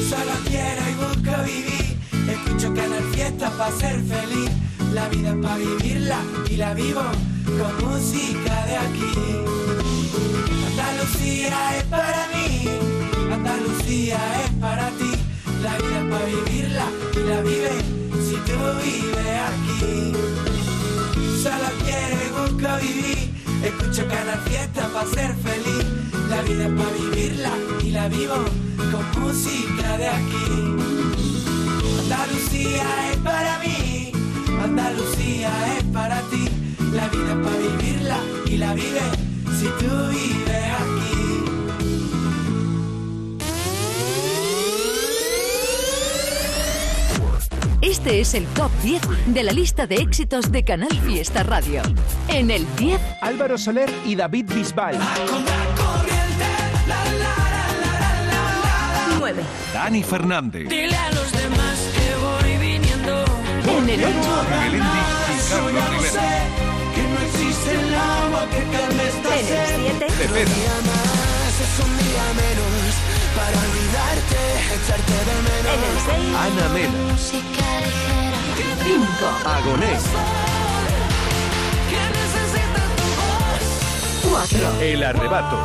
Solo 0.08 0.32
quiero 0.46 0.82
y 0.88 0.94
busco 0.94 1.42
vivir. 1.44 1.98
Escucho 2.28 2.74
Canal 2.74 3.04
Fiesta 3.12 3.50
para 3.50 3.72
ser 3.72 4.00
feliz. 4.02 4.50
La 4.92 5.08
vida 5.08 5.30
es 5.30 5.36
para 5.36 5.56
vivirla 5.56 6.18
y 6.48 6.56
la 6.56 6.74
vivo 6.74 7.02
con 7.44 7.90
música 7.90 8.66
de 8.66 8.76
aquí. 8.76 9.12
Andalucía 10.68 11.76
es 11.78 11.84
para 11.84 12.28
mí, 12.34 12.68
Andalucía 13.32 14.18
es 14.44 14.50
para 14.60 14.90
ti. 14.90 15.12
La 15.62 15.76
vida 15.76 15.98
es 16.00 16.10
para 16.10 16.24
vivirla 16.26 16.84
y 17.14 17.18
la 17.28 17.40
vive 17.42 17.70
si 18.26 18.36
tú 18.46 18.58
vives 18.82 19.40
aquí. 19.48 20.59
Solo 21.42 21.70
quiero 21.82 22.16
y 22.22 22.28
busco 22.38 22.68
vivir. 22.82 23.30
Escucho 23.64 24.06
cada 24.08 24.36
fiesta 24.42 24.86
para 24.92 25.06
ser 25.06 25.34
feliz. 25.36 25.86
La 26.28 26.42
vida 26.42 26.66
es 26.66 26.72
para 26.72 26.90
vivirla 26.90 27.50
y 27.82 27.90
la 27.92 28.08
vivo 28.08 28.34
con 28.76 29.22
música 29.22 29.96
de 29.96 30.08
aquí. 30.08 30.76
Andalucía 32.02 32.84
es 33.10 33.16
para 33.18 33.58
mí, 33.60 34.12
Andalucía 34.62 35.50
es 35.78 35.84
para 35.84 36.20
ti. 36.28 36.46
La 36.92 37.08
vida 37.08 37.32
es 37.32 37.46
para 37.46 37.56
vivirla 37.56 38.18
y 38.44 38.56
la 38.58 38.74
vive 38.74 39.00
si 39.58 39.64
tú 39.82 40.08
vives 40.10 40.64
aquí. 40.78 41.09
Este 48.02 48.20
es 48.22 48.32
el 48.32 48.46
top 48.54 48.70
10 48.82 49.02
de 49.26 49.42
la 49.42 49.52
lista 49.52 49.86
de 49.86 49.96
éxitos 49.96 50.50
de 50.50 50.64
Canal 50.64 50.88
Fiesta 51.02 51.42
Radio. 51.42 51.82
En 52.28 52.50
el 52.50 52.66
10, 52.76 52.98
Álvaro 53.20 53.58
Soler 53.58 53.92
y 54.06 54.14
David 54.14 54.50
Bisbal. 54.54 54.98
9. 59.18 59.42
Dani 59.74 60.02
Fernández. 60.02 60.66
Dile 60.70 60.96
a 60.96 61.10
los 61.10 61.30
demás 61.30 61.78
que 61.94 62.14
voy 62.16 62.56
viniendo. 62.70 63.24
En 63.66 63.88
el 63.90 64.00
8, 64.02 64.12
Melendi 64.48 64.86
y 64.86 65.50
Carlos 65.50 65.72
Ya 65.74 65.80
lo 65.84 65.90
Rivera. 65.90 66.10
sé, 66.10 66.40
que 66.94 67.02
no 67.02 67.20
existe 67.20 67.70
el 67.74 67.94
agua 67.94 68.48
que 68.48 68.78
calme 68.78 69.08
esta 69.08 69.28
En 69.28 69.40
el 69.40 69.98
sed. 69.98 70.08
7. 70.08 70.40
Para 73.40 73.56
olvidarte, 73.66 74.40
echarte 74.76 75.16
de 75.28 75.36
menos. 75.48 75.72
En 75.74 75.80
el 75.90 75.96
6, 76.04 76.36
Ana 76.44 76.66
Mena. 76.74 77.00
5. 77.16 77.60
Agonés. 79.56 80.04
Que 81.90 82.02
necesita 82.18 82.82
tu 82.98 83.06
voz. 83.18 84.44
4. 84.48 84.80
El 84.82 85.00
arrebato. 85.04 85.56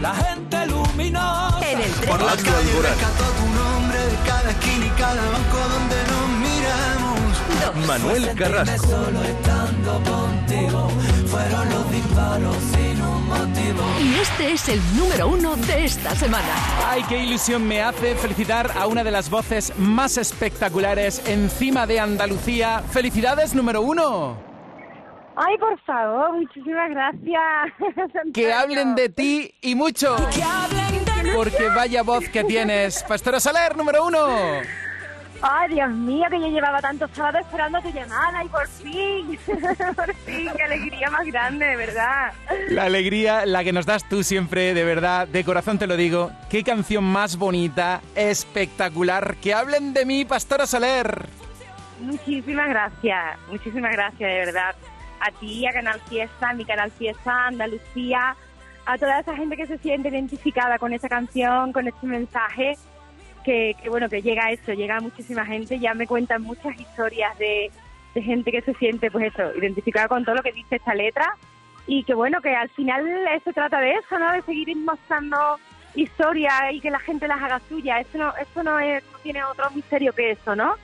La 0.00 0.12
gente 0.14 0.56
luminosa. 0.66 1.70
En 1.70 1.78
el 1.80 1.92
3, 1.92 2.10
Pablo 2.10 2.28
Alborán. 2.28 2.92
Rescató 2.92 3.26
tu 3.38 3.46
nombre 3.60 3.98
de 3.98 4.16
cada 4.26 4.48
esquina 4.50 4.84
y 4.86 4.90
cada 4.90 5.22
banco 5.34 5.58
donde 5.74 5.96
nos 5.96 6.04
miramos. 6.04 6.05
2. 6.05 6.05
Manuel 7.86 8.34
Carrasco. 8.36 8.86
Solo 8.86 9.22
estando 9.22 9.92
contigo 10.10 10.88
fueron 11.26 11.68
los 11.68 11.90
disparos 11.90 12.56
sin 12.56 13.02
un 13.02 13.28
motivo. 13.28 13.82
Y 14.00 14.14
este 14.20 14.52
es 14.52 14.68
el 14.68 14.80
número 14.96 15.28
1 15.28 15.56
de 15.56 15.84
esta 15.84 16.14
semana. 16.14 16.54
Ay, 16.86 17.02
qué 17.08 17.18
ilusión 17.18 17.66
me 17.66 17.82
hace 17.82 18.14
felicitar 18.14 18.70
a 18.76 18.86
una 18.86 19.04
de 19.04 19.10
las 19.10 19.28
voces 19.28 19.72
más 19.78 20.16
espectaculares 20.16 21.22
encima 21.26 21.86
de 21.86 22.00
Andalucía. 22.00 22.82
¡Felicidades 22.90 23.54
número 23.54 23.82
uno! 23.82 24.38
Ay, 25.36 25.58
por 25.58 25.78
favor, 25.80 26.32
muchísimas 26.32 26.88
gracias. 26.90 27.42
Que 28.32 28.52
hablen 28.52 28.94
de 28.94 29.10
ti 29.10 29.54
y 29.60 29.74
mucho. 29.74 30.16
Porque 31.34 31.68
vaya 31.68 32.02
voz 32.02 32.28
que 32.28 32.44
tienes. 32.44 33.02
Pastora 33.02 33.38
Soler, 33.40 33.76
número 33.76 34.06
uno. 34.06 34.26
Ay, 35.42 35.74
Dios 35.74 35.90
mío, 35.90 36.26
que 36.30 36.40
yo 36.40 36.48
llevaba 36.48 36.80
tantos 36.80 37.10
sábados 37.12 37.42
esperando 37.42 37.80
tu 37.80 37.90
llamada 37.90 38.44
y 38.44 38.48
por 38.48 38.66
fin, 38.68 39.38
por 39.96 40.14
fin, 40.14 40.50
qué 40.56 40.62
alegría 40.62 41.10
más 41.10 41.26
grande, 41.26 41.66
de 41.66 41.76
verdad. 41.76 42.32
La 42.70 42.84
alegría, 42.84 43.46
la 43.46 43.62
que 43.62 43.72
nos 43.72 43.86
das 43.86 44.08
tú 44.08 44.22
siempre, 44.22 44.74
de 44.74 44.84
verdad, 44.84 45.28
de 45.28 45.44
corazón 45.44 45.78
te 45.78 45.86
lo 45.86 45.96
digo. 45.96 46.30
Qué 46.48 46.64
canción 46.64 47.04
más 47.04 47.36
bonita, 47.36 48.00
espectacular. 48.14 49.36
Que 49.36 49.54
hablen 49.54 49.92
de 49.92 50.06
mí, 50.06 50.24
Pastora 50.24 50.66
Soler. 50.66 51.26
Muchísimas 52.00 52.68
gracias, 52.68 53.38
muchísimas 53.48 53.92
gracias, 53.92 54.30
de 54.30 54.38
verdad. 54.38 54.74
A 55.20 55.30
ti, 55.32 55.66
a 55.66 55.72
Canal 55.72 56.00
Fiesta, 56.08 56.50
a 56.50 56.54
mi 56.54 56.64
Canal 56.64 56.90
Fiesta, 56.90 57.46
Andalucía, 57.46 58.36
a 58.84 58.98
toda 58.98 59.20
esa 59.20 59.34
gente 59.34 59.56
que 59.56 59.66
se 59.66 59.78
siente 59.78 60.08
identificada 60.08 60.78
con 60.78 60.92
esa 60.92 61.08
canción, 61.08 61.72
con 61.72 61.88
este 61.88 62.06
mensaje, 62.06 62.76
que, 63.46 63.76
que 63.80 63.88
bueno, 63.88 64.08
que 64.08 64.22
llega 64.22 64.46
a 64.46 64.50
eso, 64.50 64.72
llega 64.72 64.96
a 64.96 65.00
muchísima 65.00 65.46
gente. 65.46 65.78
Ya 65.78 65.94
me 65.94 66.06
cuentan 66.06 66.42
muchas 66.42 66.78
historias 66.78 67.38
de, 67.38 67.70
de 68.12 68.22
gente 68.22 68.50
que 68.50 68.60
se 68.60 68.74
siente, 68.74 69.08
pues 69.10 69.32
eso, 69.32 69.56
identificada 69.56 70.08
con 70.08 70.24
todo 70.24 70.34
lo 70.34 70.42
que 70.42 70.52
dice 70.52 70.76
esta 70.76 70.94
letra. 70.94 71.36
Y 71.86 72.02
que 72.02 72.14
bueno, 72.14 72.40
que 72.40 72.54
al 72.54 72.68
final 72.70 73.04
se 73.44 73.52
trata 73.52 73.80
de 73.80 73.92
eso, 73.92 74.18
¿no? 74.18 74.32
De 74.32 74.42
seguir 74.42 74.76
mostrando 74.76 75.38
historias 75.94 76.72
y 76.72 76.80
que 76.80 76.90
la 76.90 76.98
gente 76.98 77.28
las 77.28 77.40
haga 77.40 77.60
suyas. 77.68 78.04
Eso 78.04 78.18
no, 78.18 78.34
eso 78.36 78.62
no, 78.64 78.80
es, 78.80 79.04
no 79.12 79.18
tiene 79.20 79.44
otro 79.44 79.70
misterio 79.70 80.12
que 80.12 80.32
eso, 80.32 80.56
¿no? 80.56 80.74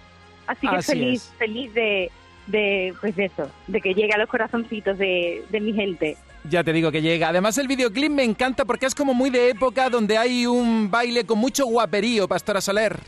Así 0.47 0.69
que 0.69 0.77
Así 0.77 0.93
feliz, 0.93 1.23
es. 1.23 1.39
feliz 1.39 1.75
de, 1.75 2.13
de, 2.47 2.95
pues 3.01 3.17
de 3.17 3.25
eso, 3.25 3.51
de 3.67 3.81
que 3.81 3.95
llegue 3.95 4.13
a 4.13 4.19
los 4.19 4.29
corazoncitos 4.29 4.97
de, 4.99 5.45
de 5.51 5.61
mi 5.61 5.73
gente. 5.73 6.17
Ya 6.49 6.65
te 6.65 6.73
digo 6.73 6.91
que 6.91 7.03
llega. 7.03 7.29
Además 7.29 7.57
el 7.59 7.69
videoclip 7.69 8.11
me 8.11 8.25
encanta 8.25 8.65
porque 8.65 8.87
es 8.87 8.95
como 8.95 9.15
muy 9.15 9.31
de 9.31 9.51
época 9.51 9.89
donde 9.89 10.19
hay 10.19 10.47
un 10.47 10.91
baile 10.91 11.25
con 11.25 11.39
mucho 11.39 11.67
guaperío, 11.67 12.27
Pastora 12.27 12.61
Soler. 12.61 12.99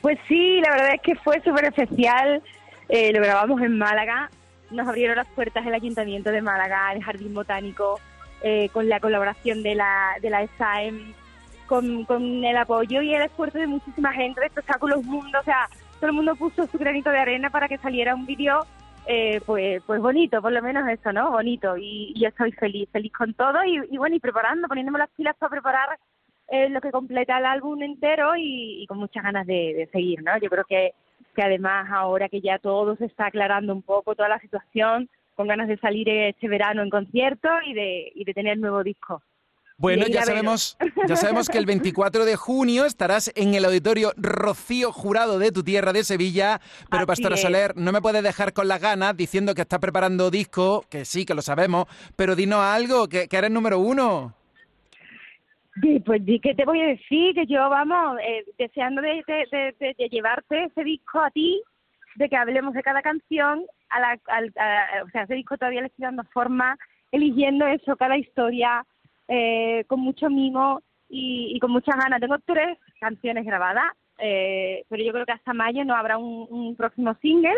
Pues 0.00 0.18
sí, 0.26 0.60
la 0.60 0.70
verdad 0.70 0.94
es 0.94 1.00
que 1.02 1.14
fue 1.16 1.40
súper 1.42 1.66
especial. 1.66 2.42
Eh, 2.88 3.12
lo 3.12 3.20
grabamos 3.20 3.60
en 3.62 3.78
Málaga. 3.78 4.30
Nos 4.70 4.88
abrieron 4.88 5.16
las 5.16 5.28
puertas 5.28 5.64
el 5.64 5.74
Ayuntamiento 5.74 6.30
de 6.30 6.42
Málaga, 6.42 6.92
el 6.92 7.02
Jardín 7.02 7.34
Botánico, 7.34 8.00
eh, 8.42 8.68
con 8.72 8.88
la 8.88 8.98
colaboración 8.98 9.62
de 9.62 9.76
la, 9.76 10.16
de 10.20 10.30
la 10.30 10.46
SAEM, 10.58 11.12
con, 11.66 12.04
con 12.04 12.44
el 12.44 12.56
apoyo 12.56 13.00
y 13.00 13.14
el 13.14 13.22
esfuerzo 13.22 13.58
de 13.58 13.68
muchísima 13.68 14.12
gente 14.12 14.40
de 14.40 14.46
Espectáculos 14.46 15.04
Mundo. 15.04 15.38
O 15.40 15.44
sea, 15.44 15.68
todo 16.00 16.06
el 16.06 16.16
mundo 16.16 16.34
puso 16.34 16.66
su 16.66 16.78
granito 16.78 17.10
de 17.10 17.18
arena 17.18 17.48
para 17.50 17.68
que 17.68 17.78
saliera 17.78 18.14
un 18.14 18.26
vídeo 18.26 18.66
eh, 19.06 19.40
pues, 19.46 19.82
pues 19.86 20.00
bonito, 20.00 20.42
por 20.42 20.52
lo 20.52 20.62
menos 20.62 20.88
eso, 20.88 21.12
¿no? 21.12 21.30
Bonito. 21.30 21.76
Y, 21.76 22.12
y 22.14 22.20
yo 22.20 22.28
estoy 22.28 22.52
feliz, 22.52 22.88
feliz 22.90 23.12
con 23.12 23.34
todo 23.34 23.64
y, 23.64 23.96
bueno, 23.96 24.16
y 24.16 24.20
preparando, 24.20 24.68
poniéndome 24.68 24.98
las 24.98 25.10
pilas 25.10 25.36
para 25.36 25.50
preparar 25.50 25.98
eh, 26.48 26.68
lo 26.68 26.80
que 26.80 26.90
completa 26.90 27.38
el 27.38 27.46
álbum 27.46 27.82
entero 27.82 28.36
y, 28.36 28.82
y 28.82 28.86
con 28.86 28.98
muchas 28.98 29.22
ganas 29.22 29.46
de, 29.46 29.74
de 29.74 29.88
seguir, 29.92 30.22
¿no? 30.22 30.38
Yo 30.38 30.48
creo 30.48 30.64
que, 30.64 30.92
que 31.34 31.42
además 31.42 31.88
ahora 31.90 32.28
que 32.28 32.40
ya 32.40 32.58
todo 32.58 32.96
se 32.96 33.06
está 33.06 33.26
aclarando 33.26 33.72
un 33.72 33.82
poco, 33.82 34.14
toda 34.14 34.28
la 34.28 34.40
situación, 34.40 35.08
con 35.36 35.46
ganas 35.46 35.68
de 35.68 35.76
salir 35.76 36.08
este 36.08 36.48
verano 36.48 36.82
en 36.82 36.90
concierto 36.90 37.48
y 37.64 37.74
de, 37.74 38.12
y 38.14 38.24
de 38.24 38.34
tener 38.34 38.58
nuevo 38.58 38.82
disco. 38.82 39.22
Bueno, 39.78 40.06
ya 40.06 40.22
a 40.22 40.24
verlo. 40.24 40.56
sabemos, 40.56 40.78
ya 41.06 41.16
sabemos 41.16 41.48
que 41.50 41.58
el 41.58 41.66
24 41.66 42.24
de 42.24 42.36
junio 42.36 42.86
estarás 42.86 43.30
en 43.34 43.54
el 43.54 43.64
auditorio 43.66 44.12
Rocío 44.16 44.90
Jurado 44.90 45.38
de 45.38 45.52
tu 45.52 45.62
tierra 45.62 45.92
de 45.92 46.02
Sevilla, 46.02 46.60
pero 46.90 47.00
Así 47.02 47.06
Pastora 47.06 47.34
es. 47.34 47.42
Soler, 47.42 47.76
no 47.76 47.92
me 47.92 48.00
puedes 48.00 48.22
dejar 48.22 48.54
con 48.54 48.68
las 48.68 48.80
ganas 48.80 49.14
diciendo 49.16 49.54
que 49.54 49.60
estás 49.62 49.78
preparando 49.78 50.30
disco, 50.30 50.82
que 50.88 51.04
sí, 51.04 51.26
que 51.26 51.34
lo 51.34 51.42
sabemos, 51.42 51.84
pero 52.16 52.34
dinos 52.34 52.60
algo, 52.60 53.06
que, 53.06 53.28
que 53.28 53.36
eres 53.36 53.50
número 53.50 53.78
uno. 53.78 54.34
Sí, 55.82 56.00
pues 56.00 56.22
¿qué 56.42 56.54
te 56.54 56.64
voy 56.64 56.80
a 56.80 56.86
decir? 56.86 57.34
Que 57.34 57.44
yo, 57.46 57.68
vamos, 57.68 58.18
eh, 58.26 58.46
deseando 58.58 59.02
de, 59.02 59.22
de- 59.26 59.74
de- 59.78 59.94
de- 59.98 60.08
llevarte 60.08 60.64
ese 60.64 60.84
disco 60.84 61.20
a 61.20 61.30
ti, 61.30 61.62
de 62.14 62.30
que 62.30 62.36
hablemos 62.36 62.72
de 62.72 62.82
cada 62.82 63.02
canción, 63.02 63.62
a 63.90 64.00
la, 64.00 64.18
al- 64.28 64.54
a- 64.56 65.04
o 65.04 65.10
sea, 65.10 65.24
ese 65.24 65.34
disco 65.34 65.58
todavía 65.58 65.82
le 65.82 65.88
estoy 65.88 66.04
dando 66.04 66.24
forma, 66.32 66.78
eligiendo 67.12 67.66
eso, 67.66 67.94
cada 67.96 68.16
historia, 68.16 68.86
eh, 69.28 69.84
con 69.86 70.00
mucho 70.00 70.28
mimo 70.28 70.82
y, 71.08 71.52
y 71.54 71.60
con 71.60 71.70
muchas 71.70 71.96
ganas. 71.96 72.20
Tengo 72.20 72.36
tres 72.44 72.78
canciones 73.00 73.44
grabadas, 73.44 73.92
eh, 74.18 74.84
pero 74.88 75.04
yo 75.04 75.12
creo 75.12 75.26
que 75.26 75.32
hasta 75.32 75.52
mayo 75.52 75.84
no 75.84 75.94
habrá 75.94 76.18
un, 76.18 76.46
un 76.50 76.76
próximo 76.76 77.14
single. 77.20 77.56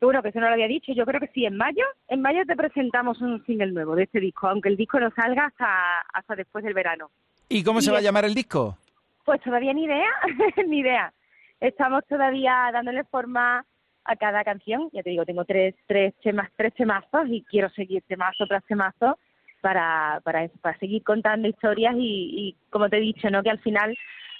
Bueno, 0.00 0.20
que 0.20 0.30
eso 0.30 0.40
no 0.40 0.48
lo 0.48 0.54
había 0.54 0.66
dicho, 0.66 0.92
yo 0.92 1.06
creo 1.06 1.20
que 1.20 1.28
sí, 1.28 1.44
en 1.44 1.56
mayo. 1.56 1.84
En 2.08 2.22
mayo 2.22 2.44
te 2.44 2.56
presentamos 2.56 3.20
un 3.20 3.44
single 3.46 3.70
nuevo 3.70 3.94
de 3.94 4.04
este 4.04 4.18
disco, 4.18 4.48
aunque 4.48 4.68
el 4.68 4.76
disco 4.76 4.98
no 4.98 5.10
salga 5.12 5.46
hasta, 5.46 6.00
hasta 6.12 6.34
después 6.34 6.64
del 6.64 6.74
verano. 6.74 7.10
¿Y 7.48 7.62
cómo 7.62 7.78
Y 7.78 7.82
se 7.82 7.92
va 7.92 7.98
a 7.98 8.02
llamar 8.02 8.24
el 8.24 8.34
disco? 8.34 8.76
Pues 9.24 9.40
todavía 9.42 9.72
ni 9.72 9.84
idea, 9.84 10.10
ni 10.66 10.80
idea. 10.80 11.12
Estamos 11.60 12.04
todavía 12.08 12.70
dándole 12.72 13.04
forma 13.04 13.64
a 14.04 14.16
cada 14.16 14.42
canción. 14.42 14.90
Ya 14.92 15.04
te 15.04 15.10
digo, 15.10 15.24
tengo 15.24 15.44
tres, 15.44 15.76
tres 15.86 16.14
temas, 16.20 16.50
tres 16.56 16.74
temazos 16.74 17.28
y 17.28 17.44
quiero 17.44 17.70
seguir 17.70 18.02
temazo 18.08 18.44
tras 18.46 18.64
temazo 18.64 19.16
para, 19.62 20.20
para, 20.24 20.48
para 20.60 20.78
seguir 20.78 21.02
contando 21.02 21.48
historias 21.48 21.94
y, 21.96 22.56
y, 22.56 22.56
como 22.68 22.90
te 22.90 22.98
he 22.98 23.00
dicho, 23.00 23.30
¿no? 23.30 23.42
Que 23.42 23.50
al 23.50 23.60
final, 23.60 23.96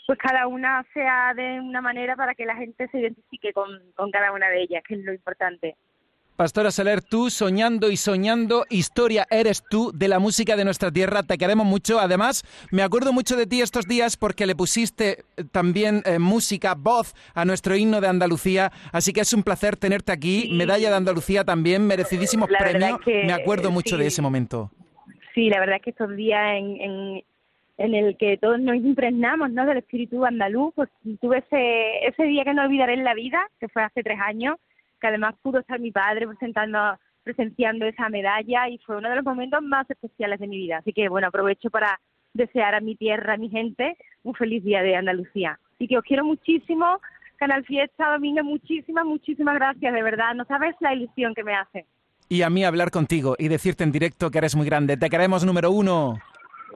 pues 0.07 0.19
cada 0.19 0.47
una 0.47 0.85
sea 0.93 1.33
de 1.35 1.61
una 1.61 1.81
manera 1.81 2.17
para 2.17 2.35
que 2.35 2.45
la 2.45 2.57
gente 2.57 2.89
se 2.89 2.99
identifique 2.99 3.55
con, 3.55 3.71
con 3.95 4.11
cada 4.11 4.33
una 4.33 4.49
de 4.51 4.63
ellas, 4.63 4.83
que 4.87 4.95
es 4.97 5.05
lo 5.05 5.15
importante. 5.15 5.77
Pastora 6.37 6.71
Soler, 6.71 7.03
tú 7.03 7.29
soñando 7.29 7.91
y 7.91 7.97
soñando, 7.97 8.65
historia 8.71 9.27
eres 9.31 9.63
tú 9.69 9.93
de 9.95 10.09
la 10.09 10.19
música 10.19 10.57
de 10.57 10.65
nuestra 10.65 10.91
tierra, 10.91 11.23
te 11.23 11.37
queremos 11.37 11.67
mucho. 11.67 12.01
Además, 12.01 12.43
me 12.71 12.83
acuerdo 12.83 13.13
mucho 13.13 13.37
de 13.37 13.47
ti 13.47 13.61
estos 13.61 13.87
días 13.87 14.17
porque 14.17 14.47
le 14.47 14.57
pusiste 14.57 15.25
eh, 15.37 15.45
también 15.53 16.03
eh, 16.07 16.19
música, 16.19 16.75
voz 16.75 17.15
a 17.35 17.45
nuestro 17.45 17.77
himno 17.77 18.01
de 18.01 18.09
Andalucía, 18.09 18.73
así 18.93 19.13
que 19.13 19.21
es 19.21 19.33
un 19.35 19.43
placer 19.43 19.77
tenerte 19.77 20.11
aquí. 20.11 20.51
Medalla 20.53 20.91
de 20.91 20.97
Andalucía 20.97 21.45
también, 21.45 21.87
merecidísimos 21.87 22.51
La 22.51 22.59
premios. 22.59 22.99
es 23.01 23.05
que, 23.05 23.25
me 23.25 23.35
acuerdo 23.35 23.71
mucho 23.71 23.97
de 23.97 24.07
ese 24.07 24.23
momento. 24.23 24.71
Sí, 25.35 25.49
la 25.49 25.61
verdad 25.61 25.77
es 25.77 25.83
que 25.83 25.91
estos 25.91 26.15
días 26.15 26.55
en, 26.55 27.23
en, 27.79 27.95
el 27.95 28.17
que 28.17 28.37
todos 28.37 28.61
nos 28.61 28.77
impregnamos 28.77 29.51
¿no? 29.51 29.67
del 29.67 29.79
espíritu 29.79 30.25
andaluz, 30.25 30.75
pues 30.75 30.91
tuve 31.21 31.39
ese, 31.39 32.07
ese 32.07 32.25
día 32.25 32.45
que 32.45 32.55
no 32.55 32.63
olvidaré 32.63 32.95
en 32.95 33.05
la 33.05 33.15
vida, 33.15 33.41
que 33.59 33.69
fue 33.69 33.83
hace 33.83 34.03
tres 34.03 34.19
años, 34.21 34.57
que 35.01 35.07
además 35.07 35.35
pudo 35.43 35.61
estar 35.61 35.81
mi 35.81 35.91
padre 35.91 36.27
presentando, 36.27 36.99
presenciando 37.25 37.87
esa 37.87 38.09
medalla 38.09 38.69
y 38.69 38.79
fue 38.79 38.99
uno 38.99 39.09
de 39.09 39.17
los 39.17 39.25
momentos 39.25 39.63
más 39.63 39.89
especiales 39.91 40.39
de 40.39 40.47
mi 40.47 40.59
vida. 40.59 40.79
Así 40.79 40.93
que 40.93 41.09
bueno, 41.09 41.29
aprovecho 41.29 41.71
para 41.71 41.99
desear 42.35 42.75
a 42.75 42.81
mi 42.81 42.95
tierra, 42.95 43.35
a 43.35 43.39
mi 43.39 43.49
gente, 43.49 43.97
un 44.23 44.35
feliz 44.35 44.63
día 44.65 44.83
de 44.83 44.97
Andalucía. 44.97 45.59
Así 45.75 45.89
que 45.89 45.99
os 45.99 46.05
quiero 46.05 46.25
muchísimo, 46.25 47.01
Canal 47.37 47.65
Fiesta, 47.65 48.13
Domingo, 48.13 48.45
muchísimas, 48.45 49.05
muchísimas 49.05 49.55
gracias, 49.55 49.93
de 49.93 50.03
verdad. 50.03 50.35
No 50.35 50.45
sabes 50.45 50.77
la 50.81 50.95
ilusión 50.95 51.35
que 51.35 51.45
me 51.45 51.55
hace. 51.55 51.87
Y 52.33 52.41
a 52.41 52.49
mí 52.49 52.65
hablar 52.65 52.91
contigo 52.91 53.37
y 53.39 53.49
decirte 53.49 53.85
en 53.85 53.93
directo 53.93 54.31
que 54.31 54.39
eres 54.39 54.57
muy 54.57 54.65
grande. 54.65 54.97
Te 54.97 55.11
queremos 55.11 55.45
número 55.45 55.71
uno. 55.71 56.19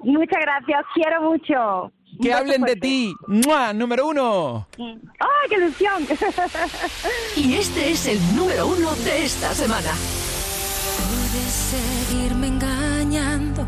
Muchas 0.03 0.39
gracias, 0.39 0.85
quiero 0.93 1.23
mucho. 1.23 1.91
Que 2.21 2.35
hablen 2.35 2.61
de 2.61 2.77
ti. 2.77 3.15
¡Mua! 3.27 3.73
Número 3.73 4.07
uno. 4.07 4.69
¡Ay, 4.79 5.49
qué 5.49 5.55
ilusión! 5.55 6.07
Y 7.37 7.55
este 7.55 7.91
es 7.91 8.07
el 8.07 8.37
número 8.37 8.67
uno 8.67 8.95
de 8.97 9.25
esta 9.25 9.55
semana. 9.55 9.93
Pude 11.09 11.49
seguirme 11.49 12.49
engañando, 12.49 13.67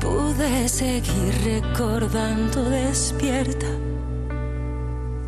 pude 0.00 0.68
seguir 0.68 1.34
recordando 1.44 2.68
despierta. 2.68 3.68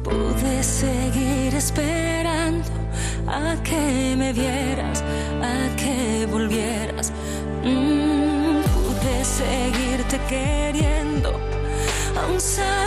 Pude 0.02 0.62
seguir 0.64 1.54
esperando 1.54 2.80
a 3.28 3.54
que 3.62 4.16
me 4.16 4.32
vieras, 4.32 5.04
a 5.40 5.76
que. 5.76 5.99
Mm, 7.62 8.62
pude 8.72 9.24
seguirte 9.24 10.18
queriendo, 10.28 11.30
aun 12.16 12.40
sabiendo 12.40 12.79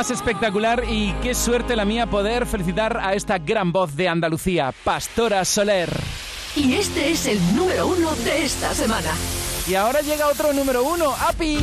más 0.00 0.10
espectacular 0.10 0.82
y 0.88 1.12
qué 1.22 1.34
suerte 1.34 1.76
la 1.76 1.84
mía 1.84 2.06
poder 2.06 2.46
felicitar 2.46 2.96
a 3.02 3.12
esta 3.12 3.36
gran 3.36 3.70
voz 3.70 3.94
de 3.96 4.08
Andalucía, 4.08 4.72
Pastora 4.82 5.44
Soler. 5.44 5.90
Y 6.56 6.72
este 6.72 7.10
es 7.10 7.26
el 7.26 7.38
número 7.54 7.86
uno 7.86 8.10
de 8.14 8.46
esta 8.46 8.72
semana. 8.72 9.10
Y 9.68 9.74
ahora 9.74 10.00
llega 10.00 10.28
otro 10.28 10.54
número 10.54 10.84
uno, 10.84 11.14
Api. 11.28 11.58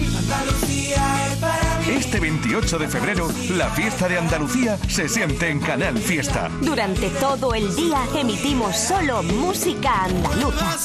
Este 1.90 2.20
28 2.20 2.78
de 2.78 2.88
febrero, 2.88 3.28
la 3.50 3.72
fiesta 3.72 4.08
de 4.08 4.20
Andalucía 4.20 4.78
se 4.88 5.10
siente 5.10 5.50
en 5.50 5.60
Canal 5.60 5.98
Fiesta. 5.98 6.52
Durante 6.62 7.10
todo 7.10 7.56
el 7.56 7.76
día 7.76 8.04
emitimos 8.14 8.78
solo 8.78 9.24
música 9.24 10.04
andaluza. 10.04 10.78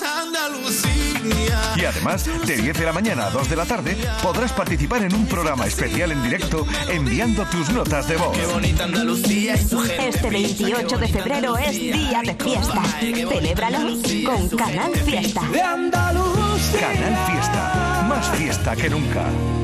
Y 1.76 1.84
además, 1.84 2.24
de 2.46 2.56
10 2.56 2.78
de 2.78 2.84
la 2.84 2.92
mañana 2.92 3.26
a 3.26 3.30
2 3.30 3.48
de 3.48 3.56
la 3.56 3.64
tarde, 3.64 3.96
podrás 4.22 4.52
participar 4.52 5.02
en 5.02 5.14
un 5.14 5.26
programa 5.26 5.66
especial 5.66 6.12
en 6.12 6.22
directo 6.22 6.66
enviando 6.88 7.44
tus 7.46 7.70
notas 7.70 8.08
de 8.08 8.16
voz. 8.16 8.36
Este 9.98 10.30
28 10.30 10.98
de 10.98 11.08
febrero 11.08 11.58
es 11.58 11.72
día 11.72 12.22
de 12.22 12.34
fiesta. 12.34 12.82
Celébralo 12.84 13.78
con 14.24 14.48
Canal 14.50 14.92
Fiesta. 14.94 15.40
Canal 16.80 17.26
Fiesta, 17.26 18.04
más 18.08 18.28
fiesta 18.36 18.76
que 18.76 18.90
nunca. 18.90 19.61